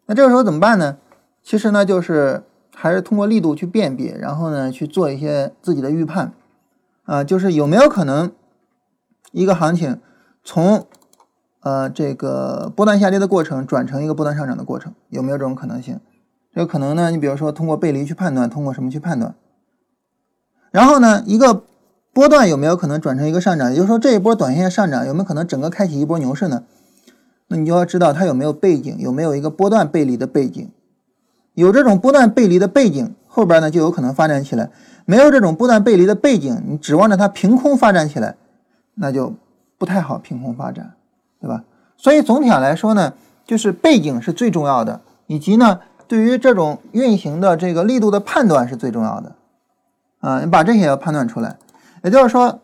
[0.06, 0.98] 那这个时候怎么办呢？
[1.42, 2.42] 其实呢，就是
[2.74, 6.32] 还是通过力度去辨别，然后呢去做一些自己的预判，
[7.04, 8.32] 啊，就是有没有可能
[9.32, 10.00] 一个行情
[10.42, 10.86] 从
[11.60, 16.00] 呃这个波段下跌的过程转成一个波段上涨的过程，有没有这种可能性？
[16.54, 19.34] 这可能呢，你比如说通过背离去判断，通过什么去判断？
[20.70, 21.64] 然后呢，一个
[22.12, 23.70] 波段有没有可能转成一个上涨？
[23.70, 26.62] 也就是说，这一波短线上涨有没有可能整个开启一波牛市呢？
[27.54, 30.70] 你就要知道它有没有背景，有没有一个波段背离的背景，
[31.54, 34.70] 有这种波段背离的背景，后边呢就有可能发展起来；
[35.04, 38.36] 没有这种波段背离的背景，你指望着它凭空发展起来，
[38.94, 39.34] 那就
[39.78, 40.94] 不太好凭空发展，
[41.40, 41.64] 对吧？
[41.96, 43.14] 所以总体上来说呢，
[43.46, 49.36] 就是背景是最重要的，以及呢对于这种运行的这个力度的判断是最重要的，
[50.20, 51.56] 啊，你把这些要判断出来。
[52.02, 52.60] 也就是说，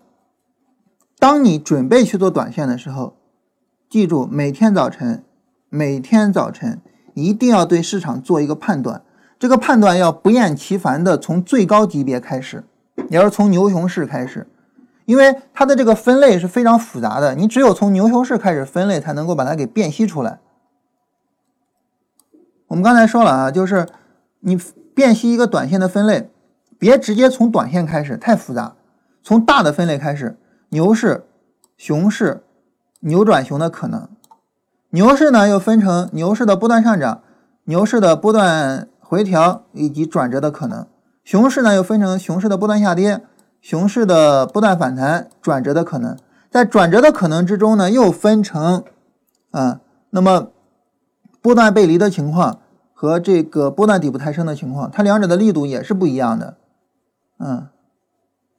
[1.18, 3.14] 当你准备去做短线的时候。
[3.91, 5.24] 记住，每天早晨，
[5.68, 6.80] 每天早晨
[7.14, 9.03] 一定要对市场做一个判断。
[9.36, 12.62] 这个判断要不厌其烦的从最高级别开始，
[13.09, 14.47] 也是从牛熊市开始，
[15.07, 17.34] 因为它的这个分类是非常复杂的。
[17.34, 20.38] 你只有从牛熊市开始分类，才能够把它给辨析出来。
[22.68, 23.88] 我们刚才说了啊，就是
[24.38, 24.57] 你
[24.95, 26.30] 辨析一个短线的分类，
[26.78, 28.76] 别直接从短线开始，太复杂。
[29.24, 30.38] 从大的分类开始，
[30.68, 31.24] 牛市、
[31.76, 32.45] 熊市。
[33.01, 34.09] 牛转熊的可能，
[34.91, 37.23] 牛市呢又分成牛市的波段上涨、
[37.65, 40.85] 牛市的波段回调以及转折的可能；
[41.25, 43.23] 熊市呢又分成熊市的波段下跌、
[43.63, 46.17] 熊市的波段反弹、转折的可能。
[46.51, 48.85] 在转折的可能之中呢，又分成
[49.53, 49.81] 啊，
[50.11, 50.49] 那么
[51.41, 52.59] 波段背离的情况
[52.93, 56.57] 和这个波段底部抬升的情况，它两者的力度也是不一样的，
[57.39, 57.69] 嗯。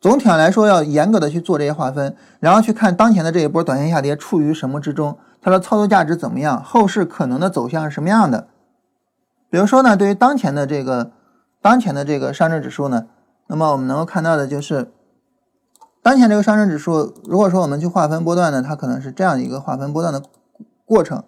[0.02, 8.48] 总体上来说，要严格的去做这些划分，然后去看当前的这一波短线下跌处于什么之中，它的操作价值怎么样，后市可能的走向是什么样的。
[9.52, 11.12] 比如说呢，对于当前的这个
[11.62, 13.06] 当前的这个上证指数呢，
[13.46, 14.92] 那么我们能够看到的就是，
[16.02, 20.24] 当前这个上证指数，如果说我们去划分波段呢，它可能是这样一个划分波段的
[20.84, 21.24] 过程，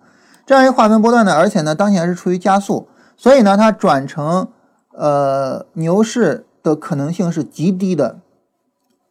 [0.47, 4.47] 这样一个划分波段呢，而且呢，当前是处于加速，所以呢，它转成
[4.93, 8.17] 呃牛市的可能性是极低的。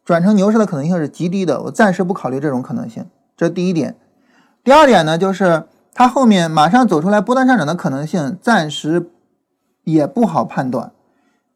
[0.05, 3.05] 转成牛市的可能性是极低的，我暂时不考虑这种可能性，
[3.37, 3.95] 这是第一点。
[4.63, 9.09] 第二点呢，就是它后面马上走出来波段上涨的可能性暂时
[9.83, 10.91] 也不好判断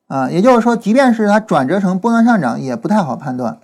[0.08, 3.58] 啊，也就是说，即便是它转折成波段上涨，也不太好判断。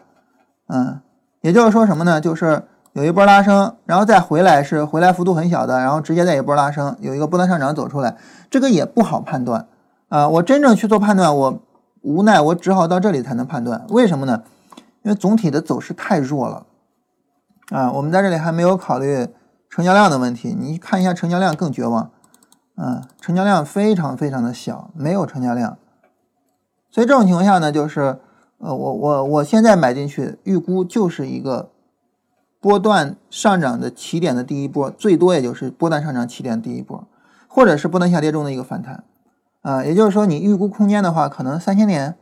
[0.67, 0.99] 嗯，
[1.41, 2.19] 也就是说什么呢？
[2.19, 2.63] 就是
[2.93, 8.15] 有一波拉升，然后再回来是回来幅度很小的，然后直接再一波拉升，有一个波段上涨走出来，
[8.49, 9.67] 这个也不好判断
[10.09, 10.27] 啊。
[10.27, 11.59] 我真正去做判断，我
[12.01, 14.43] 无奈我只好到这里才能判断，为什么呢？
[15.03, 16.65] 因为总体的走势太弱了，
[17.69, 19.27] 啊，我们在这里还没有考虑
[19.69, 20.55] 成交量的问题。
[20.57, 22.09] 你看一下成交量更绝望，
[22.75, 25.77] 啊，成交量非常非常的小，没有成交量。
[26.89, 28.17] 所以这种情况下呢，就是，
[28.59, 31.71] 呃，我我我现在买进去，预估就是一个
[32.61, 37.05] 波段上涨的起点的第一波，最多也就是波段上涨起点第一波，
[37.49, 39.03] 或者是波段下跌中的一个反弹，
[39.63, 42.13] 啊，也就是说你预估空间的话，可能三千点；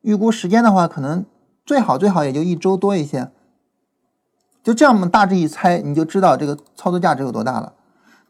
[0.00, 1.24] 预估时间的话，可能。
[1.68, 3.30] 最好最好也就一周多一些，
[4.62, 7.74] 就这样我们大致一猜，你就知道这个操作价值有多大了。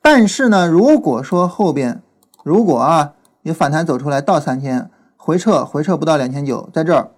[0.03, 2.03] 但是呢，如果说后边
[2.43, 3.13] 如果啊
[3.43, 7.11] 你反弹走出来到三千，回撤回撤不到两千九，在这儿，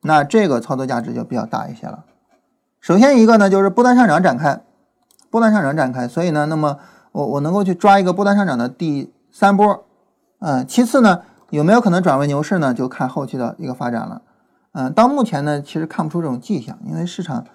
[0.00, 2.06] 那这个操作价值就比较大一些了。
[2.80, 4.62] 首先一个呢，就是波段上涨展开，
[5.28, 6.78] 波段上涨展开，所以呢，那么
[7.12, 9.84] 我我能够去抓一个波段上涨的第三波，
[10.38, 11.20] 嗯，其次呢，
[11.50, 12.72] 有没有可能转为牛市呢？
[12.72, 14.22] 就看后期的一个发展了。
[14.74, 17.46] 嗯，到目前呢，其实看不出这种迹象，因为市场，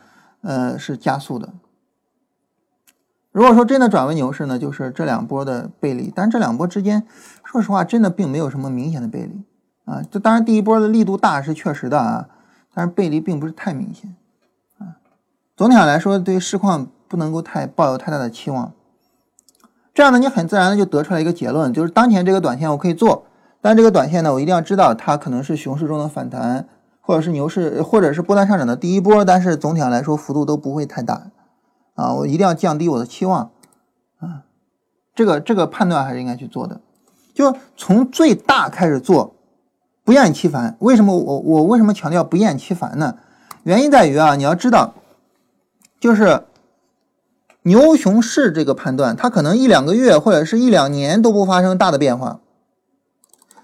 [0.42, 1.50] 呃，是加速的。
[3.34, 7.06] 如果说真的转为牛市呢，就是这两波的背离，但这两波之间，
[7.44, 9.44] 说实话，真的并没有什么明显的背离
[9.84, 10.02] 啊。
[10.10, 12.30] 这当然第一波的力度大是确实的啊，
[12.74, 14.16] 但是背离并不是太明显
[14.78, 14.96] 啊。
[15.58, 18.72] 总体上来说，对市况不能够太抱有太大的期望。
[19.94, 23.26] 这样呢，你很自然的就得出来一个结论，就是当前这个短线我可以做，
[23.60, 26.66] 但这个短线呢，我一定要知道它可能是熊市中的反弹。
[27.10, 31.32] 或者是牛市，或者是波段上涨的第一波，但是总体上来说幅度都不会太大，
[31.96, 33.50] 啊，我一定要降低我的期望，
[34.20, 34.44] 啊，
[35.16, 36.82] 这个这个判断还是应该去做的，
[37.34, 39.34] 就从最大开始做，
[40.04, 40.78] 不厌其烦。
[40.78, 43.16] 为什么我我为什么强调不厌其烦呢？
[43.64, 44.94] 原因在于啊，你要知道，
[46.00, 46.44] 就是
[47.64, 52.40] 牛熊市这个判断，它可能一两个月或者是一两年都不发生大的变化，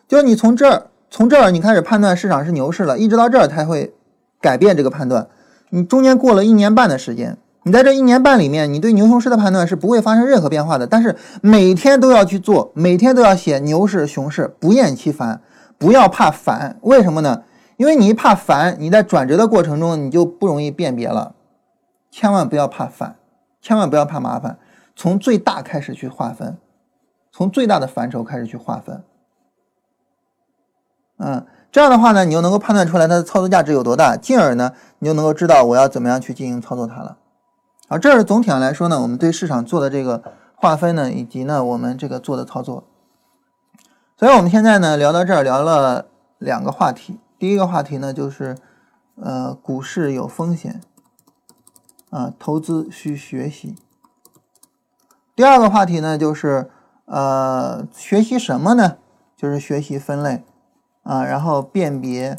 [0.07, 0.87] 就是你从这儿。
[1.15, 3.95] 从这儿你开始判断市场是牛市了，一直到这儿才会
[4.41, 5.29] 改变这个判断。
[5.69, 10.85] 你中间过了一年半的时间，你在这一年半里面，你对牛熊市的判断是不会发生任何变化的。
[10.85, 15.39] 但是每天都要去做，每天都要写牛市、熊市，不厌其烦。
[15.77, 17.43] 不要怕烦，为什么呢？
[17.77, 21.35] 因为你一怕烦，你在转折的过程中你就不容易辨别了。
[22.11, 23.15] 千万不要怕烦，
[23.61, 24.57] 千万不要怕麻烦。
[24.97, 26.57] 从最大开始去划分，
[27.31, 29.01] 从最大的范畴开始去划分。
[31.17, 37.17] 嗯，这样的话呢，你就能够判断出来它的操作价值有多大，进而呢，你就能够知道我要怎么样去进行操作它了。
[37.87, 40.23] 好，这是总体上来说呢，我们对市场做的这个
[40.55, 42.83] 划分呢，以及呢，我们这个做的操作。
[44.17, 46.07] 所以我们现在呢，聊到这儿，聊了
[46.37, 47.19] 两个话题。
[47.37, 48.57] 第一个话题呢，就是
[49.21, 50.81] 呃，股市有风险
[52.09, 53.75] 啊，投资需学习。
[55.35, 56.69] 第二个话题呢，就是
[57.05, 58.97] 呃，学习什么呢？
[59.35, 60.43] 就是学习分类。
[61.05, 62.37] 啊，然后辨别，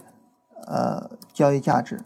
[0.66, 2.02] 呃，交易价值。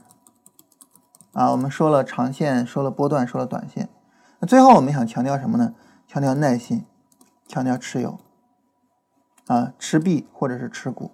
[1.33, 3.89] 啊，我们说了长线，说了波段，说了短线。
[4.41, 5.75] 那最后我们想强调什么呢？
[6.07, 6.85] 强调耐心，
[7.49, 8.19] 强调持有。
[9.47, 11.13] 啊，持币或者是持股，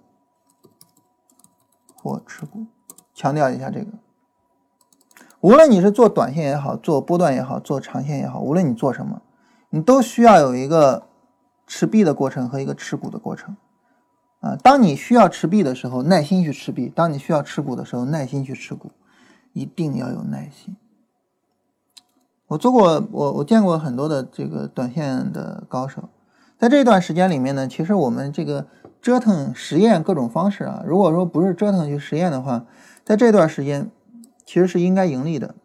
[1.95, 2.65] 或持股，
[3.13, 3.87] 强调一下这个。
[5.39, 9.21] 无论你是做短线也好，做波段也好，做长线也好，无论你做什么，
[9.69, 11.07] 你都需要有一个
[11.65, 13.55] 持币的过程和一个持股的过程。
[14.39, 18.91] 啊，当你需要持币的时候，耐心去持币；当你需要持股的时候，耐心去持股，
[19.53, 20.75] 一定要有耐心。
[22.47, 26.09] 我做过，我我见过很多的这个短线的高手，
[26.57, 28.67] 在这段时间里面呢，其实我们这个
[29.01, 32.65] 折腾实验各种方式啊，如果说不是折腾去实验的话，
[33.03, 33.89] 在这段时间
[34.45, 35.55] 其实是应该盈利的，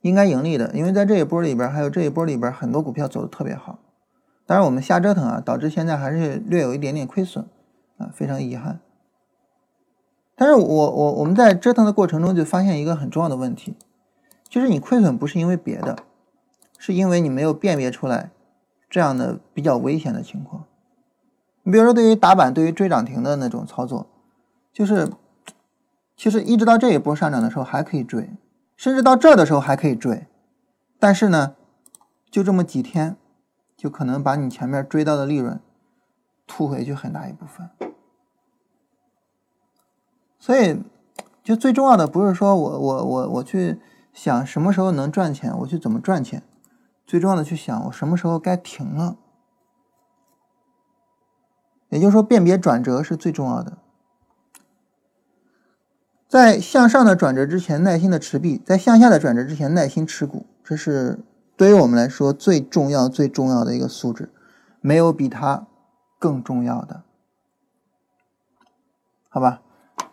[0.00, 3.78] 应该盈利的，因为在这一波里边，还有这一波里边很多股票走的特别好。
[4.46, 7.44] 当然，我们瞎折腾啊，导致现在还是略有一点点亏损，
[7.98, 8.78] 啊，非常遗憾。
[10.36, 13.74] 但是我我我们在折腾的过程中就发现一个很重要的问题，
[14.48, 15.96] 就是你亏损不是因为别的，
[16.78, 18.30] 是因为你没有辨别出来
[18.88, 20.64] 这样的比较危险的情况。
[21.64, 24.06] 你比如说，对于打板、对于追涨停的那种操作，
[24.72, 25.10] 就是
[26.16, 28.30] 其实一直到这一波上涨的时候还可以追，
[28.76, 30.28] 甚至到这的时候还可以追，
[31.00, 31.56] 但是呢，
[32.30, 33.16] 就这么几天。
[33.86, 35.60] 就可能把你前面追到的利润
[36.44, 37.70] 吐回去很大一部分，
[40.40, 40.82] 所以
[41.44, 43.80] 就最重要的不是说我我我我去
[44.12, 46.42] 想什么时候能赚钱，我去怎么赚钱，
[47.06, 49.16] 最重要的去想我什么时候该停了。
[51.90, 53.78] 也就是说，辨别转折是最重要的，
[56.26, 61.20] 在向上的转折之前，耐心的持币；在向下的转折之前，耐心持股，这是。
[61.56, 64.30] 对于我们来说，最重要、最重要的一个素质，
[64.80, 65.66] 没有比它
[66.18, 67.02] 更重要的，
[69.28, 69.62] 好吧？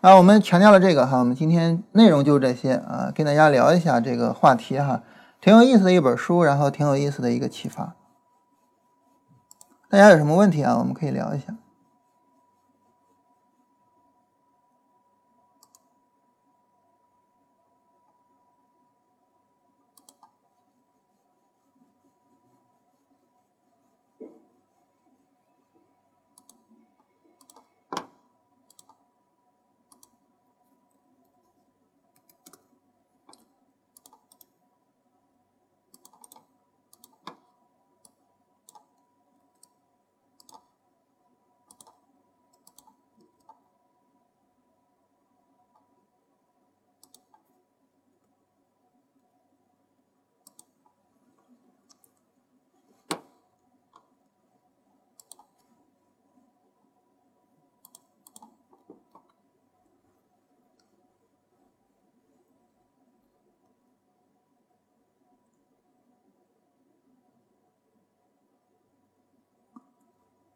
[0.00, 5.02] 那我们强调了这个哈，我们今天内容就这些啊，跟大家聊一下这个话题哈，
[5.40, 7.94] 挺有意思的一本书，然后挺有意思的一个启发。
[9.90, 10.76] 大家有什么问题啊？
[10.78, 11.56] 我们可以聊一下。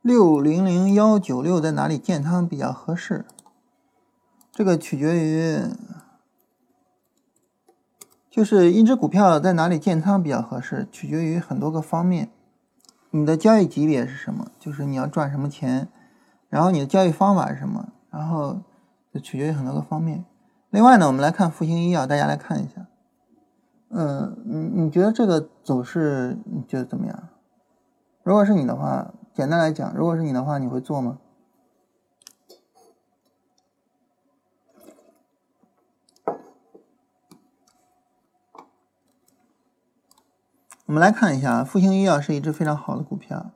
[0.08, 3.26] 六零零幺九六在哪里建仓比较合适？
[4.50, 5.60] 这个取决于，
[8.30, 12.30] 就是一只股票在哪里建仓比较合适，取决于很多个方面。
[13.10, 14.50] 你的交易级别是什么？
[14.58, 15.88] 就是你要赚什么钱，
[16.48, 17.90] 然后你的交易方法是什么？
[18.10, 18.62] 然后
[19.12, 20.24] 就取决于很多个方面。
[20.70, 22.86] 另外呢，我们来看复兴医药，大家来看一下。
[23.90, 27.28] 嗯，你你觉得这个走势你觉得怎么样？
[28.22, 31.20] 如果是你的话，简单来讲，如果是你的话，你会做吗？
[40.86, 43.52] 我们来看一下，复星医药是一只非常好的股票，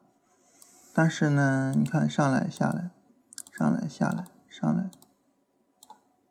[0.94, 2.90] 但是呢，你看上来下来，
[3.50, 4.88] 上来下来上来，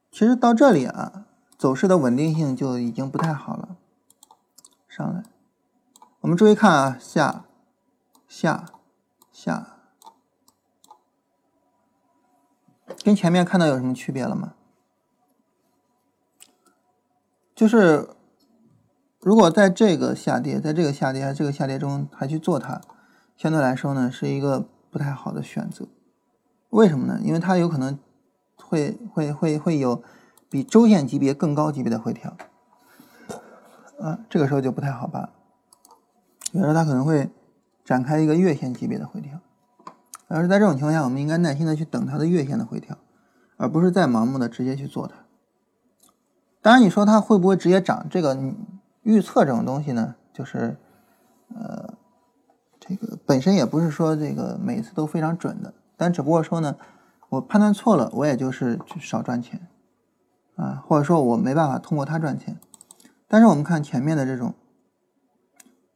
[0.10, 1.26] 其实到这里啊，
[1.58, 3.76] 走势的稳定性就已经不太好了。
[4.88, 5.24] 上来，
[6.22, 7.43] 我们注意看啊，下
[8.30, 8.64] 下
[9.43, 9.77] 下，
[13.03, 14.53] 跟前面看到有什么区别了吗？
[17.55, 18.07] 就是
[19.19, 22.81] 如果在这个下跌，在这个下跌这个下跌中还去做它，
[23.35, 25.87] 相对来说呢是一个不太好的选择。
[26.69, 27.19] 为什么呢？
[27.23, 27.97] 因为它有可能
[28.57, 30.03] 会会会会有
[30.51, 32.37] 比周线级别更高级别的回调。
[33.99, 35.31] 啊，这个时候就不太好办。
[36.51, 37.31] 有时候它可能会
[37.84, 39.39] 展开一个月线级别的回调，
[40.27, 42.97] 而是在这种情况下，我们应该耐心的去等它的月线的回调，
[43.57, 45.15] 而不是再盲目的直接去做它。
[46.61, 48.05] 当然，你说它会不会直接涨？
[48.09, 48.38] 这个
[49.01, 50.77] 预测这种东西呢，就是
[51.55, 51.93] 呃，
[52.79, 56.75] 这个本身也不是说这个每次都非常准的，但只不过说呢，
[57.29, 59.67] 我判断错了，我也就是少赚钱
[60.55, 62.59] 啊，或者说我没办法通过它赚钱。
[63.27, 64.53] 但是我们看前面的这种，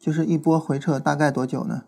[0.06, 1.86] 就是一波回撤大概多久呢？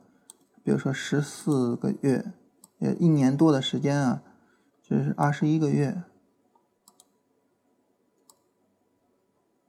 [0.63, 2.33] 比如说十四个月，
[2.79, 4.23] 也一年多的时间啊，
[4.81, 6.01] 就是二十一个月，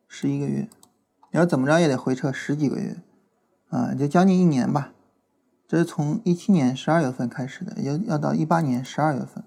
[0.08, 0.70] 十一个月，
[1.30, 2.96] 你要怎么着也得回撤十几个月，
[3.68, 4.94] 啊，就将近一年吧。
[5.66, 9.44] 这是从一七年十二月份开始的，要要到一八年十二月份，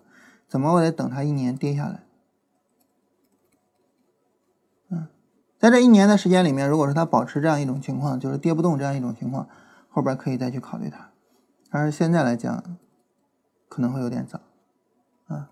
[0.47, 2.03] 怎么我得等它一年跌下来。
[5.61, 9.47] 在这一年的时间里面，如果说它保持这样一种情况，就是跌不动这样一种情况，
[9.89, 11.09] 后边可以再去考虑它。
[11.69, 12.63] 但是现在来讲，
[13.69, 14.39] 可能会有点早，
[15.27, 15.51] 啊，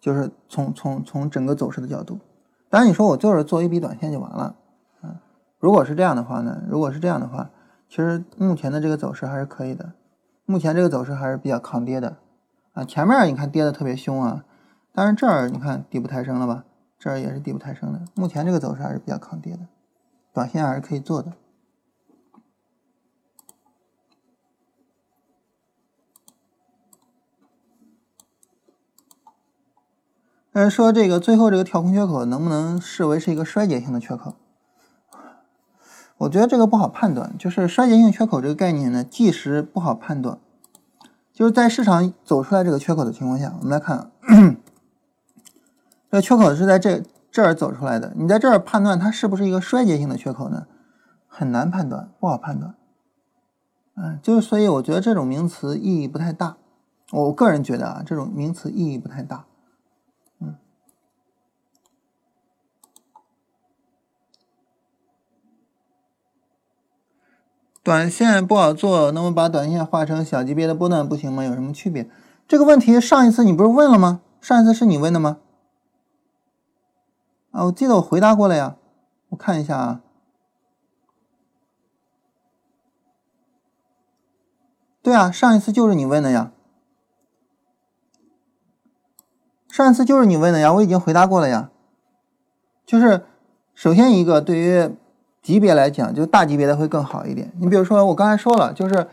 [0.00, 2.20] 就是从从从整个走势的角度。
[2.68, 4.54] 当然你说我就是做一笔短线就完了，
[5.00, 5.20] 啊，
[5.58, 6.62] 如果是这样的话呢？
[6.68, 7.50] 如果是这样的话，
[7.88, 9.94] 其实目前的这个走势还是可以的。
[10.46, 12.18] 目前这个走势还是比较抗跌的，
[12.74, 14.44] 啊，前面你看跌的特别凶啊，
[14.92, 16.64] 但是这儿你看底部抬升了吧？
[17.00, 19.60] 这儿也是底部抬升的，目前这个走势还是比较抗跌的，
[20.34, 21.32] 短线还是可以做的。
[30.52, 34.34] 但是说这个最后这个跳空缺口能不能视为是一个衰竭性的缺口？
[36.18, 37.34] 我觉得这个不好判断。
[37.38, 40.38] 就是衰竭性缺口这个概念呢，即时不好判断。
[41.32, 44.10] 就是在市场走出来这个缺口的情况下，我们来看。
[46.10, 50.66] 这缺口是在这这儿走出来的，你在这儿判断它是不是一个衰竭性的缺口呢？
[51.28, 52.74] 很难判断，不好判断。
[53.94, 56.56] 嗯，就是所以我觉得这种名词意义不太大。
[57.12, 59.44] 我个人觉得啊，这种名词意义不太大。
[60.40, 60.56] 嗯，
[67.82, 71.44] 短线不好做，那么把短线画成小级别的波段不行吗？
[71.44, 72.10] 有什么区别？
[72.48, 74.20] 这个问题上一次你不是问了吗？
[74.40, 75.38] 上一次是你问的吗？
[77.50, 78.76] 啊，我记得我回答过了呀，
[79.30, 80.00] 我看一下啊。
[85.02, 86.52] 对啊，上一次就是你问的呀，
[89.68, 91.70] 上一次就是你问的呀，我已经回答过了呀。
[92.84, 93.24] 就是
[93.74, 94.90] 首先一个，对于
[95.42, 97.50] 级别来讲，就大级别的会更好一点。
[97.58, 99.08] 你比如说，我刚才说了，就是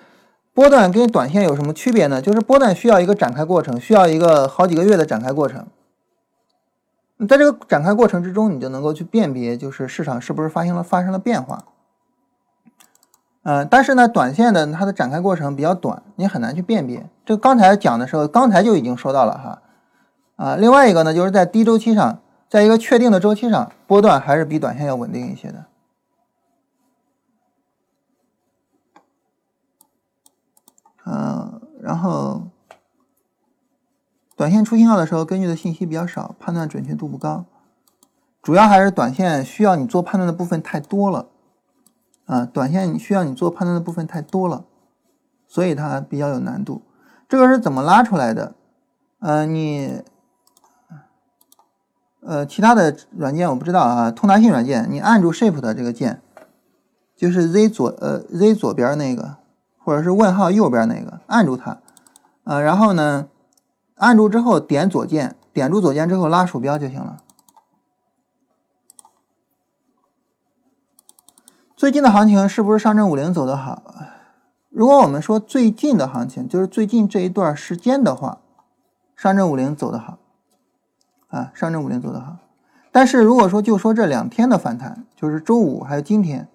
[0.53, 2.21] 波段跟短线有什么区别呢？
[2.21, 5.65] 就是波段需要一个展开过程，需要一个好几个月的展开过程。
[7.25, 11.63] 在这个展开过程之中，你就能够去辨别，就是市场是不是发生了发生了变化。
[13.41, 17.09] 呃，但是呢，短线的它的展开过程比较短，你很难去辨别。
[17.25, 19.61] 这个刚才讲的时候，刚才就已经说到了哈。
[20.35, 25.65] 啊，另外一个呢，就是在低周期上，在一个确定的周期上，波段还是比短线要稳定一些的。
[31.05, 32.43] 嗯，然后。
[34.37, 37.45] 短线出信号的时候，根据的信息比较少，判断准确度不高。
[38.43, 41.25] 主要还是短线需要你做判断的部分太多了，
[42.27, 44.65] 啊，短线需要你做判断的部分太多了，
[45.47, 46.83] 所以它比较有难度。
[47.27, 48.53] 这个是怎么拉出来的？
[49.17, 50.03] 呃，你
[52.21, 56.21] 呃其他的软件我不知道啊，通达信软件你按住 Shift 这个键，
[57.15, 59.37] 就是 Z 左呃 Z 左边那个，
[59.83, 61.79] 或者是问号右边那个，按住它，
[62.43, 63.27] 呃，然后呢，
[63.97, 67.17] 按住之后点左键，点住左键之后拉鼠标就行了。
[71.75, 73.83] 最近的行情是不是上证五零走得好？
[74.69, 78.39] 如果我们说最近的行情，就是最近这一段时间的话，
[79.15, 80.17] 上证五零走得好，
[81.29, 82.37] 啊，上证五零走得好。
[82.91, 86.47] 但是如果说就说这两天的反弹，就是周五还有今天，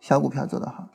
[0.00, 0.88] 小股票走得好，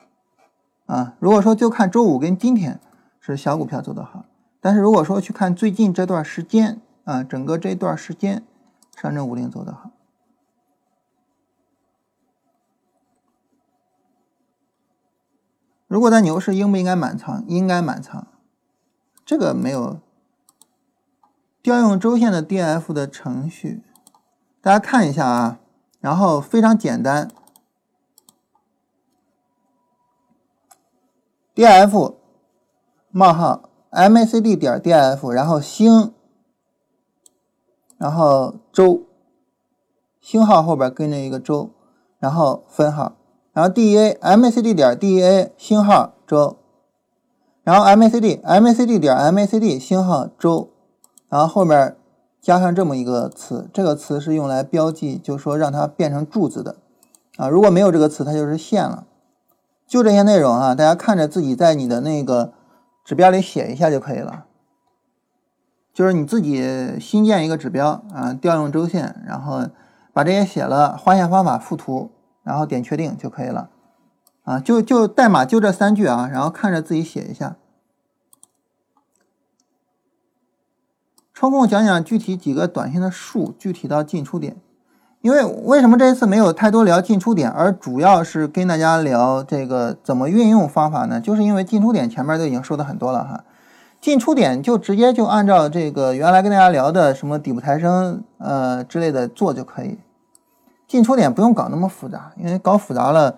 [0.86, 2.80] 啊，如果说就看周五跟今天
[3.20, 4.24] 是小股票走得好，
[4.64, 8.46] 但是如果说去看最近这段时间，啊，整个这段时间，
[8.96, 9.90] 上证五零走得好。
[15.88, 17.44] 如果在牛市，应不应该满仓？
[17.48, 18.28] 应该满仓。
[19.26, 20.00] 这个没有
[21.60, 23.82] 调用周线的 D F 的程序，
[24.60, 25.58] 大家看一下啊。
[26.00, 27.30] 然后非常简单
[31.52, 32.18] ，D F
[33.10, 36.14] 冒号 M A C D 点 D F，然后星，
[37.98, 39.02] 然后周，
[40.18, 41.70] 星号后边跟着一个周，
[42.18, 43.16] 然后分号。
[43.52, 44.74] 然后 D A MACD.
[44.74, 46.56] 点 .D A 星号周，
[47.62, 50.70] 然后 M A C D M A C D 点 M A C D 星号周，
[51.28, 51.94] 然后后面
[52.40, 56.76] 加上这么一个词，这个词是用来标记，就说让它变成柱子的
[57.36, 57.50] 啊。
[57.50, 59.04] 如果没有这个词，它就是线了。
[59.86, 62.54] 就这些内容啊，大家看着自己在你的那个
[63.04, 64.46] 指标里写一下就可以了。
[65.92, 69.68] 就是你自己新建一个指标啊，调用周线，然后
[70.12, 72.12] 把这些写了，画线方法附图。
[72.44, 73.70] 然后点确定就可以了，
[74.42, 77.54] 啊，就就代码就这三句啊，然后看着自己写一下。
[81.32, 84.56] 抽空讲讲具体几个短线的数，具体到进出点。
[85.22, 91.20] 因为为什么这一次没有太多聊进出点，而主要是跟大家聊这个怎么运用方法呢？
[91.20, 93.44] 就是因为进出点前面都已经说的很多了哈，
[94.00, 99.96] 进出点就直接就按照这个原来跟大家聊的什么底部抬升呃之类的做就可以。
[100.88, 103.36] 进出点不用搞那么复杂，因为搞复杂了，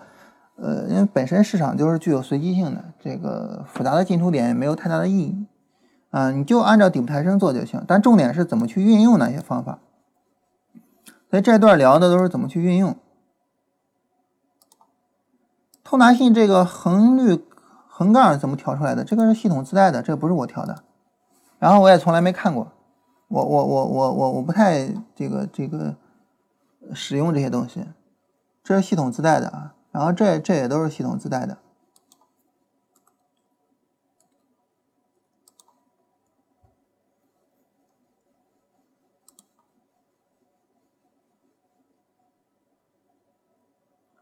[0.57, 5.45] 呃，因为本身市场就是具有随机性的，这个复杂的进出点也没有太大的意义，
[6.09, 7.79] 啊，你就按照底部抬升做就行。
[7.87, 9.77] 但重点是怎么去运用那些方法。
[11.35, 12.95] 所以这段聊的都是怎么去运用。
[15.83, 17.43] 通达信这个横率
[17.89, 19.03] 横杠怎么调出来的？
[19.03, 20.83] 这个是系统自带的，这个不是我调的。
[21.59, 22.71] 然后我也从来没看过，
[23.27, 25.97] 我我我我我我不太这个这个。
[26.93, 27.83] 使用这些东西，
[28.63, 31.57] 这是系统自带的啊，然后这这也都是系统自带的。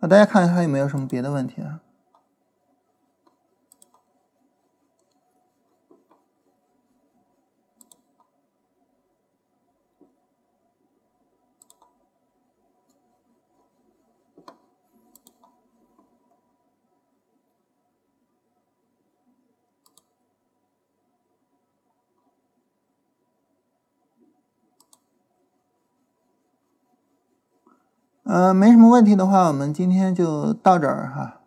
[0.04, 1.80] 那大家看看还有没有什么别的问题啊？
[28.24, 31.43] 呃，没什么问题的话，我们今天就到这儿哈。